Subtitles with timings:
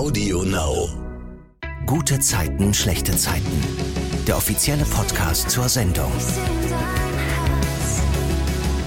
[0.00, 0.88] Audio Now.
[1.84, 3.62] Gute Zeiten, schlechte Zeiten.
[4.26, 6.10] Der offizielle Podcast zur Sendung.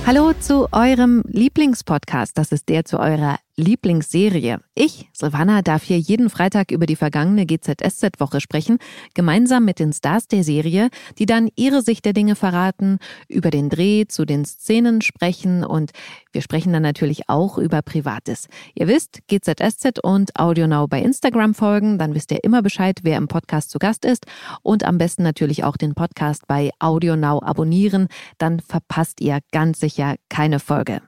[0.07, 2.36] Hallo zu eurem Lieblingspodcast.
[2.36, 4.60] Das ist der zu eurer Lieblingsserie.
[4.74, 8.79] Ich, Silvana, darf hier jeden Freitag über die vergangene GZSZ-Woche sprechen,
[9.13, 10.90] gemeinsam mit den Stars der Serie,
[11.20, 12.97] die dann ihre Sicht der Dinge verraten,
[13.28, 15.92] über den Dreh zu den Szenen sprechen und
[16.31, 18.48] wir sprechen dann natürlich auch über Privates.
[18.73, 23.27] Ihr wisst, GZSZ und AudioNow bei Instagram folgen, dann wisst ihr immer Bescheid, wer im
[23.27, 24.26] Podcast zu Gast ist
[24.63, 28.07] und am besten natürlich auch den Podcast bei AudioNow abonnieren,
[28.40, 31.01] dann verpasst ihr ganz sicher keine Folge.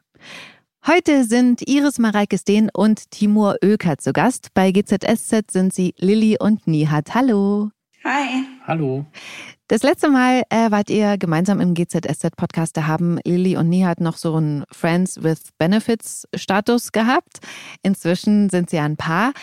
[0.87, 4.49] Heute sind Iris Mareike Steen und Timur Oeker zu Gast.
[4.53, 7.15] Bei GZSZ sind sie Lilly und Nihat.
[7.15, 7.71] Hallo.
[8.03, 8.43] Hi.
[8.67, 9.07] Hallo.
[9.67, 12.77] Das letzte Mal äh, wart ihr gemeinsam im GZSZ-Podcast.
[12.77, 17.39] Da haben Lilly und Nihat noch so einen Friends with Benefits-Status gehabt.
[17.81, 19.33] Inzwischen sind sie ein Paar.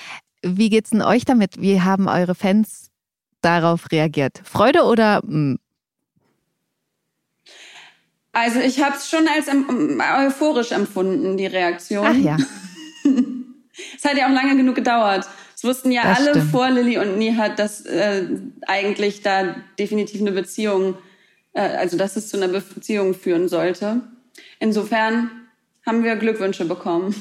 [0.45, 1.61] Wie geht's denn euch damit?
[1.61, 2.93] Wie haben eure Fans
[3.41, 4.41] darauf reagiert?
[4.45, 5.57] Freude oder mh,
[8.33, 9.47] Also ich habe es schon als
[10.27, 12.07] euphorisch empfunden, die Reaktion.
[12.07, 12.37] Ach ja.
[13.97, 15.29] es hat ja auch lange genug gedauert.
[15.55, 16.51] Es wussten ja Das alle stimmt.
[16.51, 18.27] vor Lilly und Nihat, dass äh,
[18.67, 20.97] eigentlich da definitiv eine Beziehung,
[21.53, 24.01] äh, also dass es zu einer Beziehung führen sollte.
[24.59, 25.31] Insofern
[25.87, 27.15] haben wir Glückwünsche bekommen.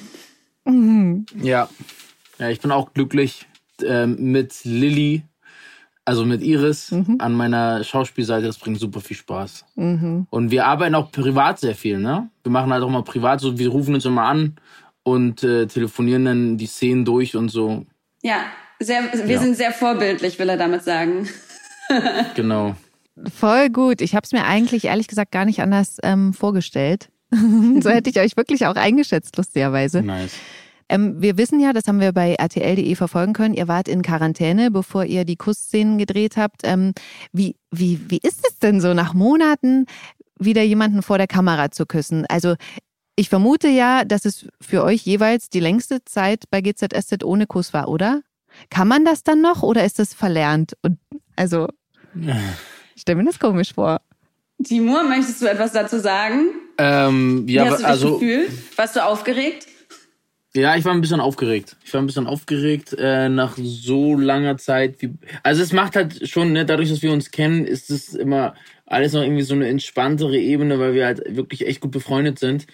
[1.41, 1.69] Ja.
[2.39, 3.47] Ja, ich bin auch glücklich
[3.83, 5.23] ähm, mit Lilly,
[6.05, 8.47] also mit Iris an meiner Schauspielseite.
[8.47, 9.65] Das bringt super viel Spaß.
[9.75, 12.29] Und wir arbeiten auch privat sehr viel, ne?
[12.43, 14.55] Wir machen halt auch mal privat so, wir rufen uns immer an
[15.03, 17.85] und äh, telefonieren dann die Szenen durch und so.
[18.23, 18.41] Ja,
[18.79, 19.39] sehr, wir Ja.
[19.39, 21.27] sind sehr vorbildlich, will er damit sagen.
[22.35, 22.75] Genau.
[23.35, 23.99] Voll gut.
[23.99, 27.09] Ich habe es mir eigentlich ehrlich gesagt gar nicht anders ähm, vorgestellt.
[27.31, 30.01] so hätte ich euch wirklich auch eingeschätzt, lustigerweise.
[30.01, 30.35] Nice.
[30.91, 34.71] Ähm, wir wissen ja, das haben wir bei RTL.de verfolgen können, ihr wart in Quarantäne,
[34.71, 36.61] bevor ihr die Kussszenen gedreht habt.
[36.63, 36.93] Ähm,
[37.31, 39.85] wie, wie, wie ist es denn so, nach Monaten
[40.37, 42.25] wieder jemanden vor der Kamera zu küssen?
[42.27, 42.55] Also
[43.15, 47.73] ich vermute ja, dass es für euch jeweils die längste Zeit bei GZSZ ohne Kuss
[47.73, 48.21] war, oder?
[48.69, 50.73] Kann man das dann noch oder ist das verlernt?
[50.81, 50.97] Und
[51.37, 51.69] also,
[52.95, 54.01] ich stelle mir das komisch vor.
[54.61, 56.47] Timur, möchtest du etwas dazu sagen?
[56.77, 58.77] Ähm, Wie ja, hast du dich also, gefühlt?
[58.77, 59.67] Warst du aufgeregt?
[60.53, 61.77] Ja, ich war ein bisschen aufgeregt.
[61.85, 65.01] Ich war ein bisschen aufgeregt äh, nach so langer Zeit.
[65.01, 65.13] Wie,
[65.43, 68.53] also es macht halt schon, ne, dadurch, dass wir uns kennen, ist es immer
[68.85, 72.67] alles noch irgendwie so eine entspanntere Ebene, weil wir halt wirklich echt gut befreundet sind.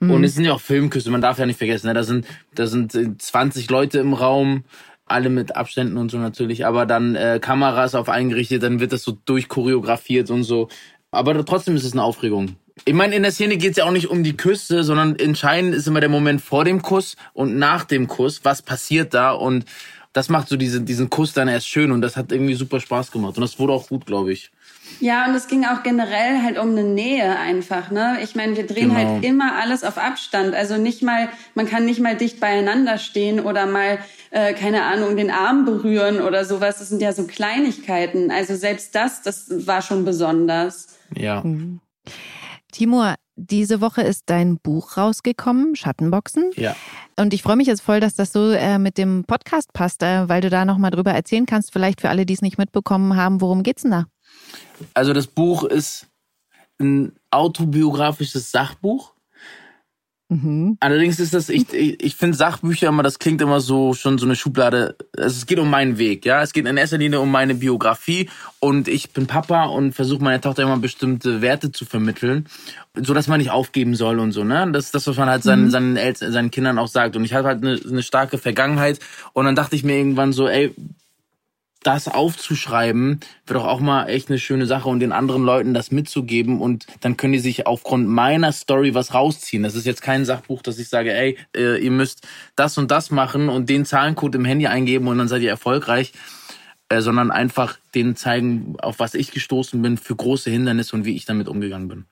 [0.00, 1.92] Und es sind ja auch Filmküsse, man darf ja nicht vergessen, ne?
[1.92, 4.64] da sind da sind äh, 20 Leute im Raum,
[5.04, 9.02] alle mit Abständen und so natürlich, aber dann äh, Kameras auf eingerichtet, dann wird das
[9.02, 10.68] so durchchoreografiert und so.
[11.10, 12.56] Aber trotzdem ist es eine Aufregung.
[12.84, 15.74] Ich meine, in der Szene geht es ja auch nicht um die Küsse, sondern entscheidend
[15.74, 18.40] ist immer der Moment vor dem Kuss und nach dem Kuss.
[18.44, 19.32] Was passiert da?
[19.32, 19.64] Und
[20.12, 23.10] das macht so diese, diesen Kuss dann erst schön und das hat irgendwie super Spaß
[23.12, 23.36] gemacht.
[23.36, 24.50] Und das wurde auch gut, glaube ich.
[24.98, 28.18] Ja, und es ging auch generell halt um eine Nähe einfach, ne?
[28.24, 28.94] Ich meine, wir drehen Genau.
[28.96, 30.52] halt immer alles auf Abstand.
[30.54, 33.98] Also nicht mal, man kann nicht mal dicht beieinander stehen oder mal,
[34.30, 36.78] äh, keine Ahnung, den Arm berühren oder sowas.
[36.80, 38.32] Das sind ja so Kleinigkeiten.
[38.32, 40.88] Also selbst das, das war schon besonders.
[41.16, 41.44] Ja.
[42.70, 46.50] Timur, diese Woche ist dein Buch rausgekommen, Schattenboxen.
[46.56, 46.76] Ja.
[47.16, 50.28] Und ich freue mich jetzt voll, dass das so äh, mit dem Podcast passt, äh,
[50.28, 51.72] weil du da nochmal drüber erzählen kannst.
[51.72, 54.06] Vielleicht für alle, die es nicht mitbekommen haben, worum geht's denn da?
[54.94, 56.06] Also das Buch ist
[56.78, 59.14] ein autobiografisches Sachbuch.
[60.78, 64.26] Allerdings ist das, ich, ich, ich finde Sachbücher immer, das klingt immer so schon so
[64.26, 64.94] eine Schublade.
[65.16, 66.40] Also es geht um meinen Weg, ja.
[66.40, 68.30] Es geht in erster Linie um meine Biografie
[68.60, 72.46] und ich bin Papa und versuche meiner Tochter immer bestimmte Werte zu vermitteln,
[72.94, 74.70] so dass man nicht aufgeben soll und so, ne?
[74.72, 77.16] Das ist das, was man halt seinen, seinen, Eltern, seinen Kindern auch sagt.
[77.16, 79.00] Und ich hatte halt eine, eine starke Vergangenheit
[79.32, 80.72] und dann dachte ich mir irgendwann so, ey,
[81.82, 85.90] das aufzuschreiben, wird doch auch mal echt eine schöne Sache und den anderen Leuten das
[85.90, 89.62] mitzugeben und dann können die sich aufgrund meiner Story was rausziehen.
[89.62, 93.10] Das ist jetzt kein Sachbuch, dass ich sage, ey, äh, ihr müsst das und das
[93.10, 96.12] machen und den Zahlencode im Handy eingeben und dann seid ihr erfolgreich,
[96.90, 101.16] äh, sondern einfach denen zeigen, auf was ich gestoßen bin für große Hindernisse und wie
[101.16, 102.04] ich damit umgegangen bin.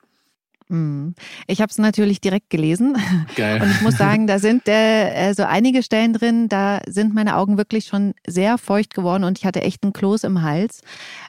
[0.69, 1.15] Hm.
[1.47, 2.95] Ich habe es natürlich direkt gelesen
[3.35, 3.61] Geil.
[3.61, 7.37] und ich muss sagen, da sind äh, äh, so einige Stellen drin, da sind meine
[7.37, 10.81] Augen wirklich schon sehr feucht geworden und ich hatte echt einen Kloß im Hals.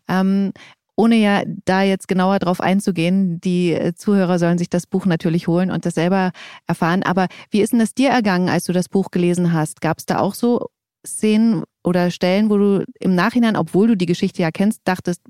[0.09, 0.53] Ähm,
[0.95, 5.49] ohne ja da jetzt genauer drauf einzugehen, die äh, Zuhörer sollen sich das Buch natürlich
[5.49, 6.33] holen und das selber
[6.67, 7.03] erfahren.
[7.03, 9.81] Aber wie ist denn das dir ergangen, als du das Buch gelesen hast?
[9.81, 10.67] Gab es da auch so
[11.07, 15.23] Szenen oder Stellen, wo du im Nachhinein, obwohl du die Geschichte ja kennst, dachtest,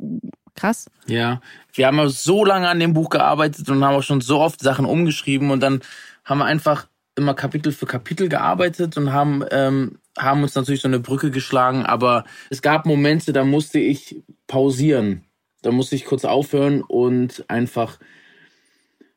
[0.61, 0.91] krass?
[1.07, 1.41] Ja,
[1.73, 4.85] wir haben so lange an dem Buch gearbeitet und haben auch schon so oft Sachen
[4.85, 5.81] umgeschrieben und dann
[6.25, 6.87] haben wir einfach
[7.17, 11.87] immer Kapitel für Kapitel gearbeitet und haben ähm, haben uns natürlich so eine Brücke geschlagen,
[11.87, 15.25] aber es gab Momente, da musste ich pausieren.
[15.63, 17.99] Da musste ich kurz aufhören und einfach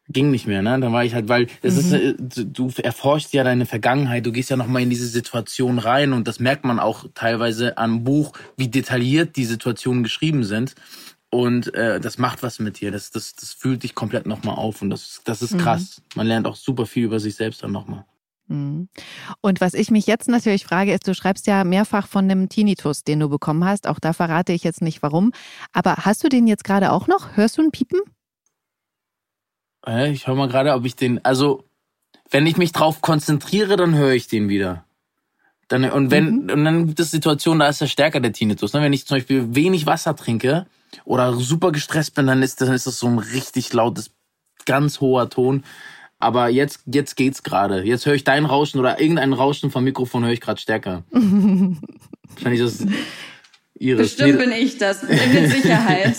[0.10, 0.78] ging nicht mehr, ne?
[0.80, 2.18] Dann war ich halt, weil es mhm.
[2.20, 6.28] ist, du erforschst ja deine Vergangenheit, du gehst ja nochmal in diese Situation rein und
[6.28, 10.76] das merkt man auch teilweise am Buch, wie detailliert die Situationen geschrieben sind.
[11.34, 12.92] Und äh, das macht was mit dir.
[12.92, 14.84] Das, das, das fühlt dich komplett nochmal auf.
[14.84, 15.58] Und das, das ist mhm.
[15.58, 15.98] krass.
[15.98, 16.04] Mhm.
[16.14, 18.06] Man lernt auch super viel über sich selbst dann nochmal.
[18.50, 18.88] Mhm.
[19.42, 23.04] Und was ich mich jetzt natürlich frage, ist, du schreibst ja mehrfach von einem Tinnitus,
[23.04, 23.88] den du bekommen hast.
[23.88, 25.32] Auch da verrate ich jetzt nicht warum.
[25.72, 27.36] Aber hast du den jetzt gerade auch noch?
[27.36, 28.02] Hörst du ein Piepen?
[29.88, 31.26] Äh, ich höre mal gerade, ob ich den.
[31.26, 31.64] Also,
[32.30, 34.86] wenn ich mich drauf konzentriere, dann höre ich den wieder.
[35.68, 36.50] Dann, und wenn, mhm.
[36.52, 38.74] und dann gibt es Situationen, da ist er stärker, der Tinnitus.
[38.74, 38.82] Ne?
[38.84, 40.68] Wenn ich zum Beispiel wenig Wasser trinke,
[41.06, 44.12] oder super gestresst bin, dann ist, dann ist das so ein richtig lautes,
[44.66, 45.64] ganz hoher Ton.
[46.20, 47.84] Aber jetzt, jetzt geht's gerade.
[47.84, 51.04] Jetzt höre ich dein Rauschen oder irgendein Rauschen vom Mikrofon höre ich gerade stärker.
[51.12, 52.88] Wahrscheinlich ist das
[53.78, 54.16] Iris.
[54.16, 56.16] Bestimmt bin ich das, mit Sicherheit.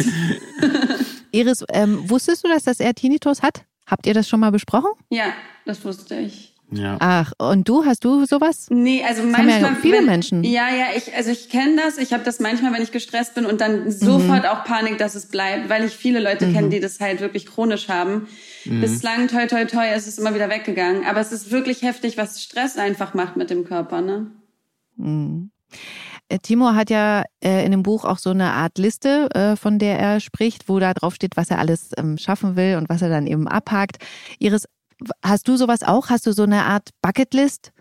[1.32, 3.64] Iris, ähm, wusstest du, dass das er Tinnitus hat?
[3.86, 4.90] Habt ihr das schon mal besprochen?
[5.10, 5.32] Ja,
[5.64, 6.53] das wusste ich.
[6.76, 6.96] Ja.
[7.00, 8.66] Ach, und du, hast du sowas?
[8.70, 9.54] Nee, also das manchmal.
[9.62, 10.44] Haben ja viele wenn, Menschen.
[10.44, 11.98] Ja, ja, ich, also ich kenne das.
[11.98, 14.48] Ich habe das manchmal, wenn ich gestresst bin und dann sofort mhm.
[14.48, 16.52] auch Panik, dass es bleibt, weil ich viele Leute mhm.
[16.54, 18.28] kenne, die das halt wirklich chronisch haben.
[18.64, 18.80] Mhm.
[18.80, 21.04] Bislang, toi, toi, toi, ist es immer wieder weggegangen.
[21.06, 24.30] Aber es ist wirklich heftig, was Stress einfach macht mit dem Körper, ne?
[24.96, 25.50] Mhm.
[26.28, 29.78] Äh, Timo hat ja äh, in dem Buch auch so eine Art Liste, äh, von
[29.78, 33.02] der er spricht, wo da drauf steht, was er alles ähm, schaffen will und was
[33.02, 33.98] er dann eben abhakt.
[34.38, 34.66] Iris,
[35.22, 36.10] Hast du sowas auch?
[36.10, 37.72] Hast du so eine Art Bucketlist?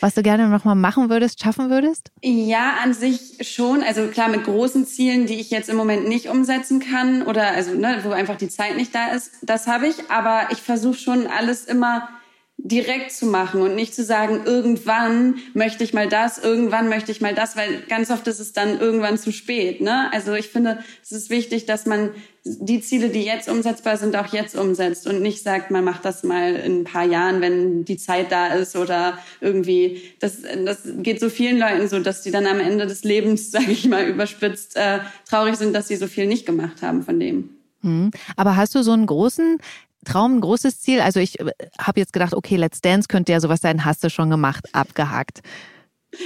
[0.00, 2.10] Was du gerne nochmal machen würdest, schaffen würdest?
[2.22, 3.82] Ja, an sich schon.
[3.82, 7.72] Also klar, mit großen Zielen, die ich jetzt im Moment nicht umsetzen kann oder also
[7.72, 10.10] ne, wo einfach die Zeit nicht da ist, das habe ich.
[10.10, 12.08] Aber ich versuche schon alles immer
[12.58, 17.20] direkt zu machen und nicht zu sagen, irgendwann möchte ich mal das, irgendwann möchte ich
[17.20, 19.82] mal das, weil ganz oft ist es dann irgendwann zu spät.
[19.82, 20.10] Ne?
[20.12, 22.10] Also ich finde, es ist wichtig, dass man
[22.44, 26.22] die Ziele, die jetzt umsetzbar sind, auch jetzt umsetzt und nicht sagt, man macht das
[26.22, 30.02] mal in ein paar Jahren, wenn die Zeit da ist oder irgendwie.
[30.20, 33.70] Das, das geht so vielen Leuten so, dass die dann am Ende des Lebens, sage
[33.70, 37.50] ich mal, überspitzt äh, traurig sind, dass sie so viel nicht gemacht haben von dem.
[37.82, 38.10] Hm.
[38.36, 39.58] Aber hast du so einen großen
[40.06, 41.00] Traum, ein großes Ziel?
[41.00, 44.10] Also ich äh, habe jetzt gedacht, okay, Let's Dance könnte ja sowas sein, hast du
[44.10, 45.40] schon gemacht, abgehakt.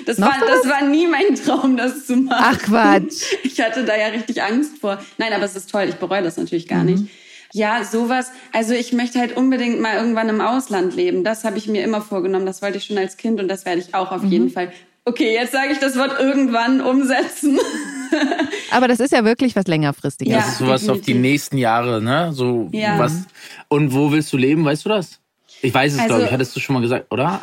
[0.07, 2.45] Das war, das war nie mein Traum, das zu machen.
[2.45, 3.25] Ach Quatsch.
[3.43, 4.99] Ich hatte da ja richtig Angst vor.
[5.19, 6.87] Nein, aber es ist toll, ich bereue das natürlich gar mhm.
[6.87, 7.05] nicht.
[7.53, 8.31] Ja, sowas.
[8.53, 11.25] Also ich möchte halt unbedingt mal irgendwann im Ausland leben.
[11.25, 12.47] Das habe ich mir immer vorgenommen.
[12.47, 14.31] Das wollte ich schon als Kind und das werde ich auch auf mhm.
[14.31, 14.73] jeden Fall.
[15.05, 17.59] Okay, jetzt sage ich das Wort irgendwann umsetzen.
[18.71, 20.33] Aber das ist ja wirklich was längerfristiges.
[20.33, 21.01] Ja, das ist sowas definitiv.
[21.01, 22.33] auf die nächsten Jahre, ne?
[22.33, 22.99] So ja.
[22.99, 23.25] was.
[23.69, 24.65] Und wo willst du leben?
[24.65, 25.21] Weißt du das?
[25.63, 26.33] Ich weiß es, also, glaube ich.
[26.33, 27.41] Hattest du schon mal gesagt, oder?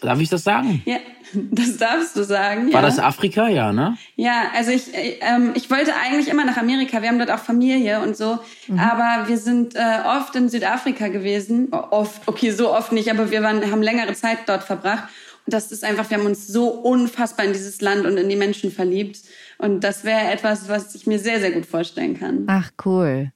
[0.00, 0.82] Darf ich das sagen?
[0.84, 0.98] Ja,
[1.32, 2.72] das darfst du sagen.
[2.72, 2.86] War ja.
[2.86, 3.96] das Afrika, ja, ne?
[4.16, 7.00] Ja, also ich, ähm, ich wollte eigentlich immer nach Amerika.
[7.00, 8.38] Wir haben dort auch Familie und so.
[8.68, 8.78] Mhm.
[8.78, 11.72] Aber wir sind äh, oft in Südafrika gewesen.
[11.72, 15.04] Oft, okay, so oft nicht, aber wir waren, haben längere Zeit dort verbracht.
[15.46, 18.36] Und das ist einfach, wir haben uns so unfassbar in dieses Land und in die
[18.36, 19.18] Menschen verliebt.
[19.64, 22.44] Und das wäre etwas, was ich mir sehr, sehr gut vorstellen kann.
[22.48, 23.32] Ach, cool.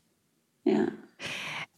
[0.64, 0.88] Ja.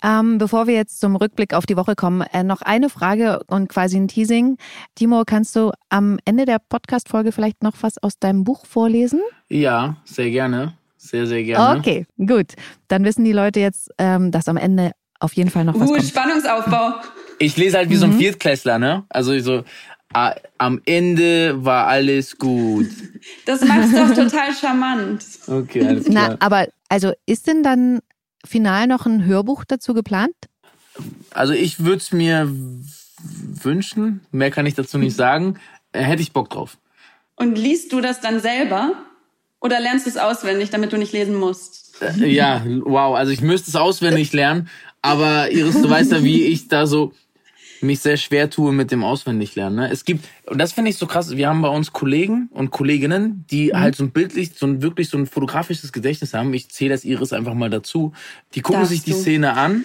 [0.02, 3.68] Ähm, bevor wir jetzt zum Rückblick auf die Woche kommen, äh, noch eine Frage und
[3.68, 4.56] quasi ein Teasing.
[4.96, 9.20] Timo, kannst du am Ende der Podcast-Folge vielleicht noch was aus deinem Buch vorlesen?
[9.48, 10.74] Ja, sehr gerne.
[10.96, 11.78] Sehr, sehr gerne.
[11.78, 12.54] Okay, gut.
[12.88, 15.92] Dann wissen die Leute jetzt, ähm, dass am Ende auf jeden Fall noch was uh,
[15.92, 16.04] kommt.
[16.06, 16.94] Spannungsaufbau.
[17.38, 17.98] Ich lese halt wie mhm.
[17.98, 18.18] so ein mhm.
[18.18, 19.04] Viertklässler, ne?
[19.10, 19.62] Also so,
[20.12, 22.88] am Ende war alles gut.
[23.44, 25.24] Das macht doch total charmant.
[25.46, 26.30] Okay, alles klar.
[26.30, 28.00] Na, aber also ist denn dann
[28.46, 30.34] final noch ein Hörbuch dazu geplant?
[31.30, 32.50] Also ich würde es mir
[33.62, 35.58] wünschen, mehr kann ich dazu nicht sagen.
[35.92, 36.78] Äh, hätte ich Bock drauf.
[37.36, 38.94] Und liest du das dann selber?
[39.60, 42.00] Oder lernst du es auswendig, damit du nicht lesen musst?
[42.00, 43.14] Äh, ja, wow.
[43.14, 44.68] Also ich müsste es auswendig lernen.
[45.02, 47.12] Aber Iris, du weißt ja, wie ich da so
[47.82, 49.76] mich sehr schwer tue mit dem Auswendiglernen.
[49.76, 49.90] Ne?
[49.90, 53.44] Es gibt, und das finde ich so krass, wir haben bei uns Kollegen und Kolleginnen,
[53.50, 53.80] die mhm.
[53.80, 56.52] halt so ein bildlich, so ein wirklich so ein fotografisches Gedächtnis haben.
[56.54, 58.12] Ich zähle das Iris einfach mal dazu.
[58.54, 59.18] Die gucken Darfst sich die du?
[59.18, 59.84] Szene an.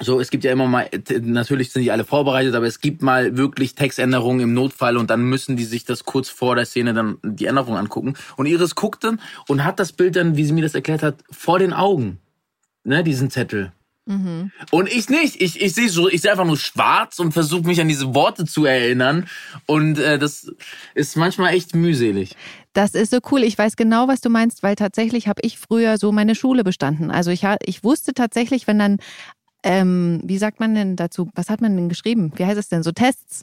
[0.00, 0.88] So, es gibt ja immer mal,
[1.20, 5.22] natürlich sind die alle vorbereitet, aber es gibt mal wirklich Textänderungen im Notfall und dann
[5.24, 8.14] müssen die sich das kurz vor der Szene dann die Änderung angucken.
[8.36, 11.22] Und Iris guckt dann und hat das Bild dann, wie sie mir das erklärt hat,
[11.30, 12.18] vor den Augen.
[12.84, 13.72] Ne, diesen Zettel.
[14.04, 14.50] Mhm.
[14.70, 15.40] Und ich nicht.
[15.40, 18.44] Ich, ich sehe so, ich sehe einfach nur schwarz und versuche mich an diese Worte
[18.44, 19.28] zu erinnern.
[19.66, 20.52] Und äh, das
[20.94, 22.34] ist manchmal echt mühselig.
[22.72, 23.44] Das ist so cool.
[23.44, 27.10] Ich weiß genau, was du meinst, weil tatsächlich habe ich früher so meine Schule bestanden.
[27.10, 28.98] Also ich, ich wusste tatsächlich, wenn dann
[29.62, 32.32] ähm, wie sagt man denn dazu, was hat man denn geschrieben?
[32.36, 32.82] Wie heißt es denn?
[32.82, 33.42] So Tests.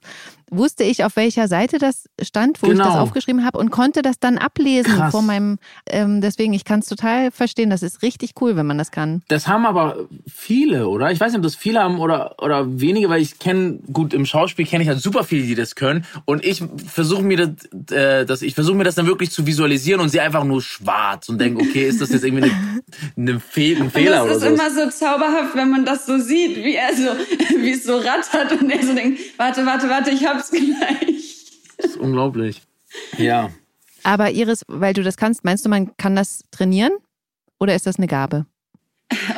[0.52, 2.74] Wusste ich, auf welcher Seite das stand, wo genau.
[2.74, 3.04] ich das genau.
[3.04, 5.12] aufgeschrieben habe und konnte das dann ablesen Krass.
[5.12, 7.70] vor meinem, ähm, deswegen, ich kann es total verstehen.
[7.70, 9.22] Das ist richtig cool, wenn man das kann.
[9.28, 11.12] Das haben aber viele, oder?
[11.12, 14.26] Ich weiß nicht, ob das viele haben oder, oder wenige, weil ich kenne, gut, im
[14.26, 16.06] Schauspiel kenne ich halt super viele, die das können.
[16.26, 20.02] Und ich versuche mir das, äh, das ich versuche mir das dann wirklich zu visualisieren
[20.02, 22.54] und sehe einfach nur schwarz und denke, okay, ist das jetzt irgendwie eine,
[23.18, 24.46] eine Fe ein Fehler oder so?
[24.46, 27.04] Das ist immer so zauberhaft, wenn man das so sieht, wie er so,
[27.58, 31.46] wie es so rattert und er so denkt, warte, warte, warte, ich hab's gleich.
[31.78, 32.62] Das ist unglaublich.
[33.18, 33.52] Ja.
[34.04, 36.92] Aber Iris, weil du das kannst, meinst du, man kann das trainieren?
[37.60, 38.46] Oder ist das eine Gabe?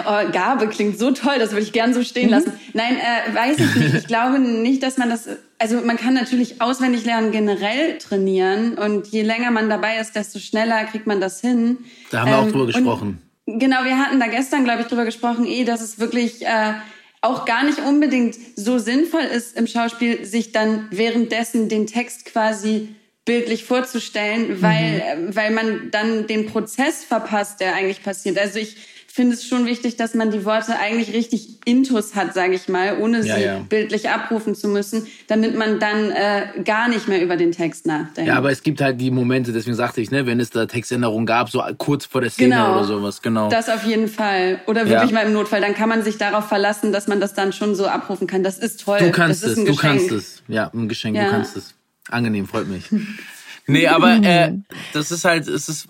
[0.05, 2.31] Oh, Gabe klingt so toll, das würde ich gern so stehen mhm.
[2.31, 2.53] lassen.
[2.73, 3.93] Nein, äh, weiß ich nicht.
[3.95, 5.29] Ich glaube nicht, dass man das.
[5.59, 10.39] Also man kann natürlich auswendig lernen generell trainieren und je länger man dabei ist, desto
[10.39, 11.77] schneller kriegt man das hin.
[12.09, 13.21] Da haben wir ähm, auch drüber gesprochen.
[13.45, 16.73] Genau, wir hatten da gestern, glaube ich, drüber gesprochen, eh, dass es wirklich äh,
[17.21, 22.95] auch gar nicht unbedingt so sinnvoll ist im Schauspiel, sich dann währenddessen den Text quasi
[23.25, 25.35] bildlich vorzustellen, weil, mhm.
[25.35, 28.39] weil man dann den Prozess verpasst, der eigentlich passiert.
[28.39, 28.77] Also ich
[29.13, 32.97] finde es schon wichtig, dass man die Worte eigentlich richtig intus hat, sage ich mal,
[32.99, 33.59] ohne sie ja, ja.
[33.59, 38.27] bildlich abrufen zu müssen, damit man dann äh, gar nicht mehr über den Text nachdenkt.
[38.27, 41.25] Ja, aber es gibt halt die Momente, deswegen sagte ich, ne, wenn es da Textänderungen
[41.25, 43.49] gab, so kurz vor der Szene genau, oder sowas, genau.
[43.49, 44.61] Das auf jeden Fall.
[44.67, 45.15] Oder wirklich ja.
[45.15, 47.87] mal im Notfall, dann kann man sich darauf verlassen, dass man das dann schon so
[47.87, 48.43] abrufen kann.
[48.43, 48.99] Das ist toll.
[48.99, 50.43] Du kannst es, du kannst es.
[50.47, 51.73] Ja, ein Geschenk, du kannst es.
[52.09, 52.85] Angenehm, freut mich.
[53.67, 54.53] nee, aber äh,
[54.93, 55.87] das ist halt, es ist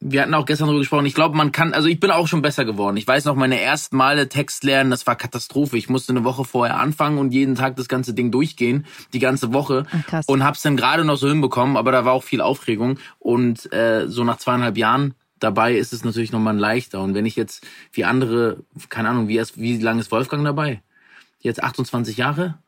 [0.00, 1.06] wir hatten auch gestern darüber gesprochen.
[1.06, 2.96] Ich glaube, man kann, also ich bin auch schon besser geworden.
[2.96, 5.76] Ich weiß noch, meine ersten Male Text lernen, das war Katastrophe.
[5.76, 9.52] Ich musste eine Woche vorher anfangen und jeden Tag das ganze Ding durchgehen, die ganze
[9.52, 9.86] Woche.
[10.10, 12.98] Ach, und hab's dann gerade noch so hinbekommen, aber da war auch viel Aufregung.
[13.18, 17.02] Und äh, so nach zweieinhalb Jahren dabei ist es natürlich nochmal leichter.
[17.02, 20.80] Und wenn ich jetzt wie andere, keine Ahnung, wie, erst, wie lange ist Wolfgang dabei?
[21.40, 22.58] Jetzt 28 Jahre?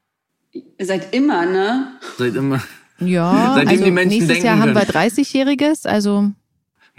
[0.80, 1.92] Seit immer, ne?
[2.18, 2.60] Seit immer.
[2.98, 6.32] Ja, Seitdem also die Menschen nächstes denken Jahr haben wir 30-Jähriges, also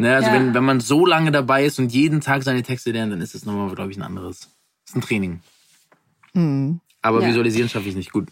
[0.01, 0.34] Ne, also ja.
[0.34, 3.36] wenn, wenn man so lange dabei ist und jeden Tag seine Texte lernt, dann ist
[3.36, 4.39] das nochmal, glaube ich, ein anderes.
[4.39, 5.41] Das ist ein Training.
[6.34, 6.79] Mhm.
[7.03, 7.27] Aber ja.
[7.27, 8.27] visualisieren schaffe ich nicht gut.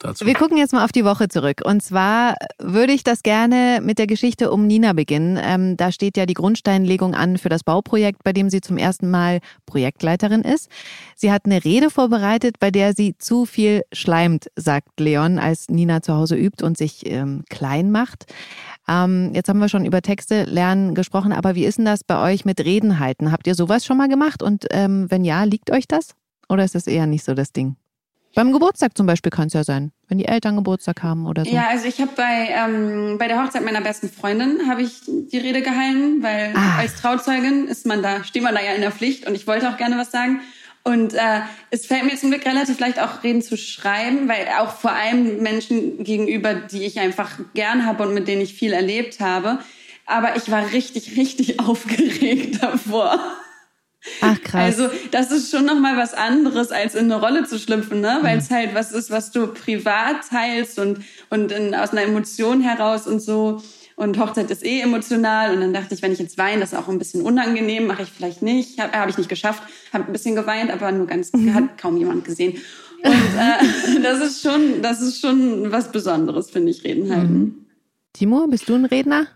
[0.00, 0.26] Dazu.
[0.26, 1.60] Wir gucken jetzt mal auf die Woche zurück.
[1.64, 5.38] Und zwar würde ich das gerne mit der Geschichte um Nina beginnen.
[5.40, 9.08] Ähm, da steht ja die Grundsteinlegung an für das Bauprojekt, bei dem sie zum ersten
[9.10, 10.68] Mal Projektleiterin ist.
[11.14, 16.02] Sie hat eine Rede vorbereitet, bei der sie zu viel schleimt, sagt Leon, als Nina
[16.02, 18.26] zu Hause übt und sich ähm, klein macht.
[18.88, 22.32] Ähm, jetzt haben wir schon über Texte lernen gesprochen, aber wie ist denn das bei
[22.32, 23.30] euch mit Reden halten?
[23.30, 24.42] Habt ihr sowas schon mal gemacht?
[24.42, 26.14] Und ähm, wenn ja, liegt euch das?
[26.48, 27.76] Oder ist das eher nicht so das Ding?
[28.34, 31.50] Beim Geburtstag zum Beispiel kann es ja sein, wenn die Eltern Geburtstag haben oder so.
[31.50, 35.38] Ja, also ich habe bei, ähm, bei der Hochzeit meiner besten Freundin habe ich die
[35.38, 36.78] Rede gehalten, weil ah.
[36.78, 39.68] als Trauzeugin ist man da, steht man da ja in der Pflicht und ich wollte
[39.68, 40.40] auch gerne was sagen.
[40.88, 41.40] Und äh,
[41.70, 45.42] es fällt mir zum Glück relativ leicht, auch Reden zu schreiben, weil auch vor allem
[45.42, 49.58] Menschen gegenüber, die ich einfach gern habe und mit denen ich viel erlebt habe.
[50.06, 53.20] Aber ich war richtig, richtig aufgeregt davor.
[54.22, 54.78] Ach krass.
[54.78, 58.20] Also das ist schon noch mal was anderes, als in eine Rolle zu schlüpfen, ne?
[58.22, 58.54] Weil es mhm.
[58.54, 63.20] halt was ist, was du privat teilst und und in, aus einer Emotion heraus und
[63.20, 63.62] so.
[63.98, 65.52] Und Hochzeit ist eh emotional.
[65.52, 68.04] Und dann dachte ich, wenn ich jetzt weine, das ist auch ein bisschen unangenehm, mache
[68.04, 68.78] ich vielleicht nicht.
[68.78, 69.60] Habe hab ich nicht geschafft.
[69.92, 71.52] Habe ein bisschen geweint, aber nur ganz, mhm.
[71.52, 72.58] hat kaum jemand gesehen.
[73.02, 77.38] Und äh, das ist schon, das ist schon was Besonderes, finde ich, Reden halten.
[77.38, 77.66] Mhm.
[78.12, 79.26] Timo, bist du ein Redner?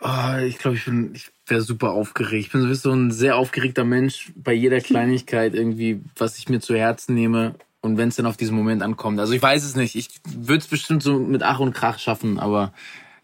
[0.00, 2.46] Oh, ich glaube, ich bin, ich wäre super aufgeregt.
[2.46, 6.76] Ich bin sowieso ein sehr aufgeregter Mensch bei jeder Kleinigkeit irgendwie, was ich mir zu
[6.76, 7.56] Herzen nehme.
[7.80, 9.18] Und wenn es dann auf diesen Moment ankommt.
[9.18, 9.96] Also ich weiß es nicht.
[9.96, 12.72] Ich würde es bestimmt so mit Ach und Krach schaffen, aber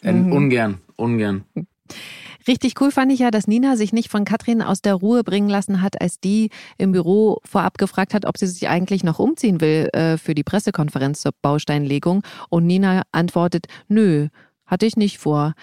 [0.02, 0.32] mhm.
[0.32, 1.44] Ungern, ungern.
[2.48, 5.48] Richtig cool fand ich ja, dass Nina sich nicht von Katrin aus der Ruhe bringen
[5.48, 9.60] lassen hat, als die im Büro vorab gefragt hat, ob sie sich eigentlich noch umziehen
[9.60, 12.22] will äh, für die Pressekonferenz zur Bausteinlegung.
[12.48, 14.28] Und Nina antwortet, nö,
[14.66, 15.54] hatte ich nicht vor.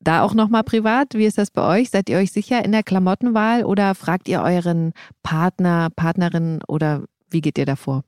[0.00, 1.90] Da auch nochmal privat, wie ist das bei euch?
[1.90, 7.40] Seid ihr euch sicher in der Klamottenwahl oder fragt ihr euren Partner, Partnerin oder wie
[7.40, 8.04] geht ihr davor?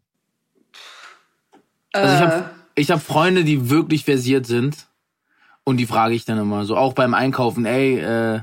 [1.93, 4.89] Also ich habe ich hab Freunde, die wirklich versiert sind
[5.65, 8.41] und die frage ich dann immer so, auch beim Einkaufen, ey, äh,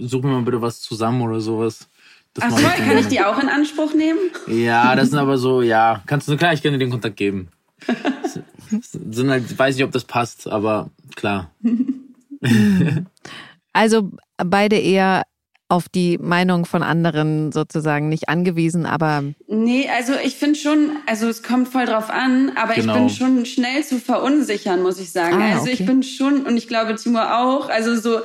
[0.00, 1.88] such mir mal bitte was zusammen oder sowas.
[2.34, 4.18] Das Ach so, ich kann ich die auch in Anspruch nehmen?
[4.46, 7.48] Ja, das sind aber so, ja, kannst du, klar, ich kann dir den Kontakt geben.
[8.80, 11.50] sind halt, weiß nicht, ob das passt, aber klar.
[13.72, 15.24] also beide eher
[15.72, 19.24] auf die Meinung von anderen sozusagen nicht angewiesen, aber.
[19.48, 22.92] Nee, also ich finde schon, also es kommt voll drauf an, aber genau.
[22.92, 25.40] ich bin schon schnell zu verunsichern, muss ich sagen.
[25.40, 25.72] Ah, also okay.
[25.72, 28.20] ich bin schon, und ich glaube Timur auch, also so, äh,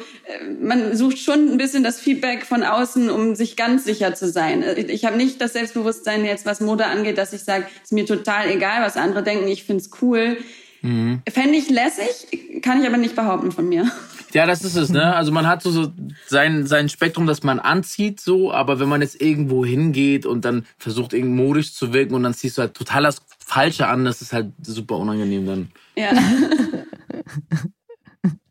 [0.61, 4.65] man sucht schon ein bisschen das Feedback von außen, um sich ganz sicher zu sein.
[4.89, 8.49] Ich habe nicht das Selbstbewusstsein jetzt, was Mode angeht, dass ich sage, ist mir total
[8.49, 10.35] egal, was andere denken, ich find's cool.
[10.81, 11.21] Mhm.
[11.29, 13.89] Fände ich lässig, kann ich aber nicht behaupten von mir.
[14.33, 15.15] Ja, das ist es, ne?
[15.15, 15.91] Also man hat so, so
[16.27, 20.65] sein, sein Spektrum, das man anzieht, so, aber wenn man jetzt irgendwo hingeht und dann
[20.77, 24.21] versucht, irgendwie modisch zu wirken und dann ziehst du halt total das Falsche an, das
[24.21, 25.71] ist halt super unangenehm dann.
[25.95, 26.11] Ja.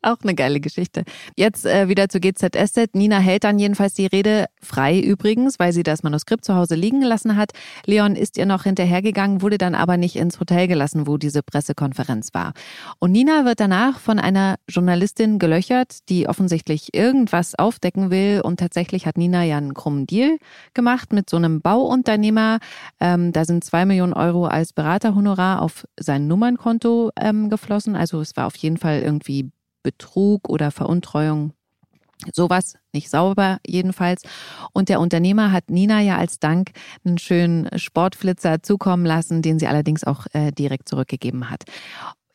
[0.03, 1.05] Auch eine geile Geschichte.
[1.37, 2.95] Jetzt äh, wieder zu GZSZ.
[2.95, 7.01] Nina hält dann jedenfalls die Rede frei übrigens, weil sie das Manuskript zu Hause liegen
[7.01, 7.53] gelassen hat.
[7.87, 12.35] Leon ist ihr noch hinterhergegangen, wurde dann aber nicht ins Hotel gelassen, wo diese Pressekonferenz
[12.35, 12.53] war.
[12.99, 18.43] Und Nina wird danach von einer Journalistin gelöchert, die offensichtlich irgendwas aufdecken will.
[18.45, 20.39] Und tatsächlich hat Nina ja einen krummen Deal
[20.75, 22.59] gemacht mit so einem Bauunternehmer.
[23.01, 27.97] Ähm, da sind zwei Millionen Euro als Beraterhonorar auf sein Nummernkonto ähm, geflossen.
[27.97, 29.51] Also es war auf jeden Fall irgendwie
[29.87, 31.53] Betrug oder Veruntreuung.
[32.33, 34.23] Sowas nicht sauber jedenfalls.
[34.73, 36.73] Und der Unternehmer hat Nina ja als Dank
[37.05, 41.63] einen schönen Sportflitzer zukommen lassen, den sie allerdings auch äh, direkt zurückgegeben hat.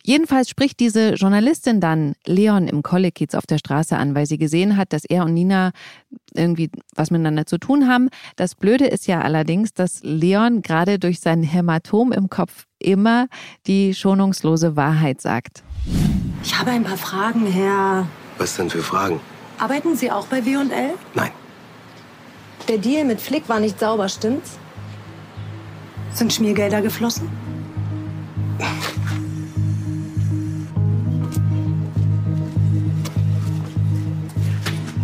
[0.03, 4.77] Jedenfalls spricht diese Journalistin dann Leon im Kollekiez auf der Straße an, weil sie gesehen
[4.77, 5.71] hat, dass er und Nina
[6.33, 8.09] irgendwie was miteinander zu tun haben.
[8.35, 13.27] Das Blöde ist ja allerdings, dass Leon gerade durch sein Hämatom im Kopf immer
[13.67, 15.63] die schonungslose Wahrheit sagt.
[16.43, 18.07] Ich habe ein paar Fragen, Herr.
[18.37, 19.19] Was denn für Fragen?
[19.59, 20.93] Arbeiten Sie auch bei W&L?
[21.13, 21.31] Nein.
[22.67, 24.57] Der Deal mit Flick war nicht sauber, stimmt's?
[26.13, 27.29] Sind Schmiergelder geflossen?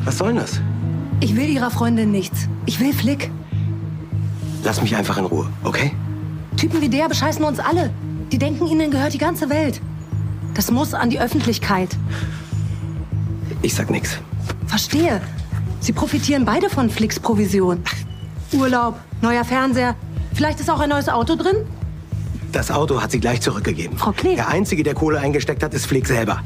[0.08, 0.62] Was soll das?
[1.20, 2.48] Ich will Ihrer Freundin nichts.
[2.66, 3.30] Ich will Flick.
[4.64, 5.92] Lass mich einfach in Ruhe, okay?
[6.56, 7.92] Typen wie der bescheißen uns alle.
[8.32, 9.82] Die denken, ihnen gehört die ganze Welt.
[10.54, 11.90] Das muss an die Öffentlichkeit.
[13.62, 14.18] Ich sag nichts.
[14.68, 15.20] Verstehe.
[15.82, 17.84] Sie profitieren beide von Flicks Provision.
[18.54, 19.94] Urlaub, neuer Fernseher.
[20.34, 21.58] Vielleicht ist auch ein neues Auto drin?
[22.54, 23.98] Das Auto hat sie gleich zurückgegeben.
[23.98, 24.38] Frau Klee.
[24.38, 26.44] Der Einzige, der Kohle eingesteckt hat, ist Flick selber.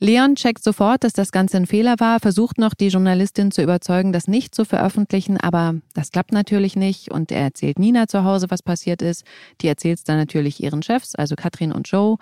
[0.00, 4.12] Leon checkt sofort, dass das Ganze ein Fehler war, versucht noch die Journalistin zu überzeugen,
[4.12, 8.46] das nicht zu veröffentlichen, aber das klappt natürlich nicht und er erzählt Nina zu Hause,
[8.50, 9.24] was passiert ist.
[9.60, 12.16] Die erzählt es dann natürlich ihren Chefs, also Katrin und Joe,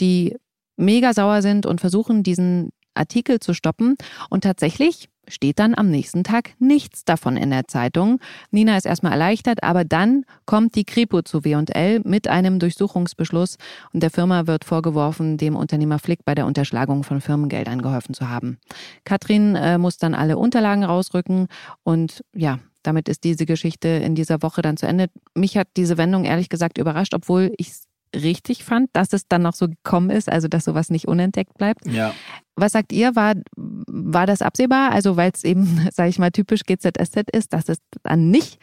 [0.00, 0.36] die
[0.76, 3.96] mega sauer sind und versuchen, diesen Artikel zu stoppen.
[4.28, 8.20] Und tatsächlich steht dann am nächsten Tag nichts davon in der Zeitung.
[8.50, 13.56] Nina ist erstmal erleichtert, aber dann kommt die Kripo zu W&L mit einem Durchsuchungsbeschluss
[13.92, 18.28] und der Firma wird vorgeworfen, dem Unternehmer Flick bei der Unterschlagung von Firmengeldern geholfen zu
[18.28, 18.58] haben.
[19.04, 21.46] Katrin äh, muss dann alle Unterlagen rausrücken
[21.82, 25.10] und ja, damit ist diese Geschichte in dieser Woche dann zu Ende.
[25.34, 27.72] Mich hat diese Wendung ehrlich gesagt überrascht, obwohl ich
[28.14, 31.86] richtig fand, dass es dann noch so gekommen ist, also dass sowas nicht unentdeckt bleibt.
[31.86, 32.14] Ja.
[32.56, 34.92] Was sagt ihr, war, war das absehbar?
[34.92, 38.58] Also weil es eben, sage ich mal, typisch GZSZ ist, dass es dann nicht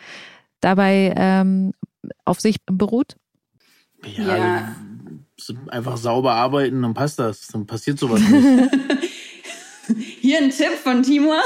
[0.61, 1.73] dabei ähm,
[2.25, 3.15] auf sich beruht?
[4.05, 4.75] Ja, ja.
[5.69, 7.47] einfach sauber arbeiten, dann passt das.
[7.47, 8.71] Dann passiert sowas nicht.
[10.21, 11.41] Hier ein Tipp von Timur.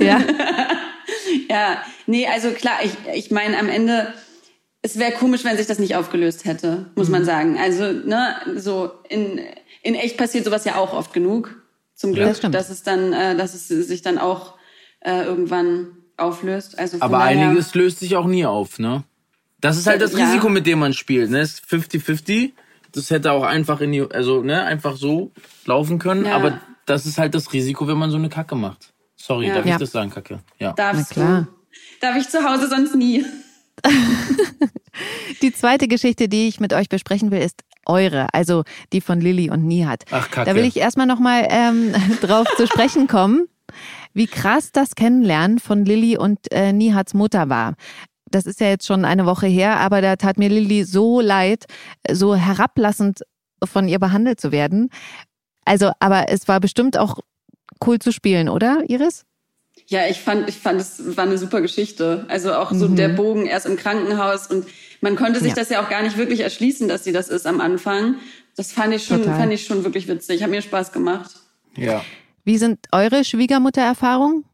[0.00, 0.20] Ja.
[1.48, 4.14] ja, nee, also klar, ich, ich meine, am Ende
[4.86, 7.12] es wäre komisch, wenn sich das nicht aufgelöst hätte, muss mhm.
[7.12, 7.58] man sagen.
[7.58, 9.40] Also, ne, so in,
[9.82, 11.56] in echt passiert sowas ja auch oft genug.
[11.94, 14.54] Zum Glück, ja, dass es dann, äh, dass es sich dann auch
[15.00, 16.78] äh, irgendwann auflöst.
[16.78, 19.02] Also Aber daher, einiges löst sich auch nie auf, ne?
[19.60, 20.26] Das ist halt das ja.
[20.26, 21.40] Risiko, mit dem man spielt, ne?
[21.40, 22.52] Es ist 50-50.
[22.92, 25.32] Das hätte auch einfach in die, also, ne, einfach so
[25.64, 26.26] laufen können.
[26.26, 26.36] Ja.
[26.36, 28.92] Aber das ist halt das Risiko, wenn man so eine Kacke macht.
[29.16, 30.40] Sorry, darf ich das sagen, Kacke?
[30.58, 30.74] Ja.
[30.74, 31.42] Darfst klar.
[31.42, 31.76] Du.
[32.00, 33.24] Darf ich zu Hause sonst nie.
[35.42, 39.50] die zweite Geschichte, die ich mit euch besprechen will, ist eure, also die von Lilly
[39.50, 40.04] und Nihat.
[40.10, 40.50] Ach, Kacke.
[40.50, 43.48] Da will ich erstmal nochmal ähm, drauf zu sprechen kommen,
[44.12, 47.74] wie krass das Kennenlernen von Lilly und äh, Nihats Mutter war.
[48.30, 51.66] Das ist ja jetzt schon eine Woche her, aber da tat mir Lilly so leid,
[52.10, 53.20] so herablassend
[53.62, 54.90] von ihr behandelt zu werden.
[55.64, 57.18] Also, aber es war bestimmt auch
[57.84, 59.24] cool zu spielen, oder, Iris?
[59.88, 62.24] Ja, ich fand, ich fand, es war eine super Geschichte.
[62.28, 62.96] Also auch so mhm.
[62.96, 64.66] der Bogen erst im Krankenhaus und
[65.00, 65.54] man konnte sich ja.
[65.54, 68.16] das ja auch gar nicht wirklich erschließen, dass sie das ist am Anfang.
[68.56, 69.38] Das fand ich schon, Total.
[69.38, 70.42] fand ich schon wirklich witzig.
[70.42, 71.30] Hat mir Spaß gemacht.
[71.76, 72.02] Ja.
[72.44, 74.44] Wie sind eure Schwiegermuttererfahrungen?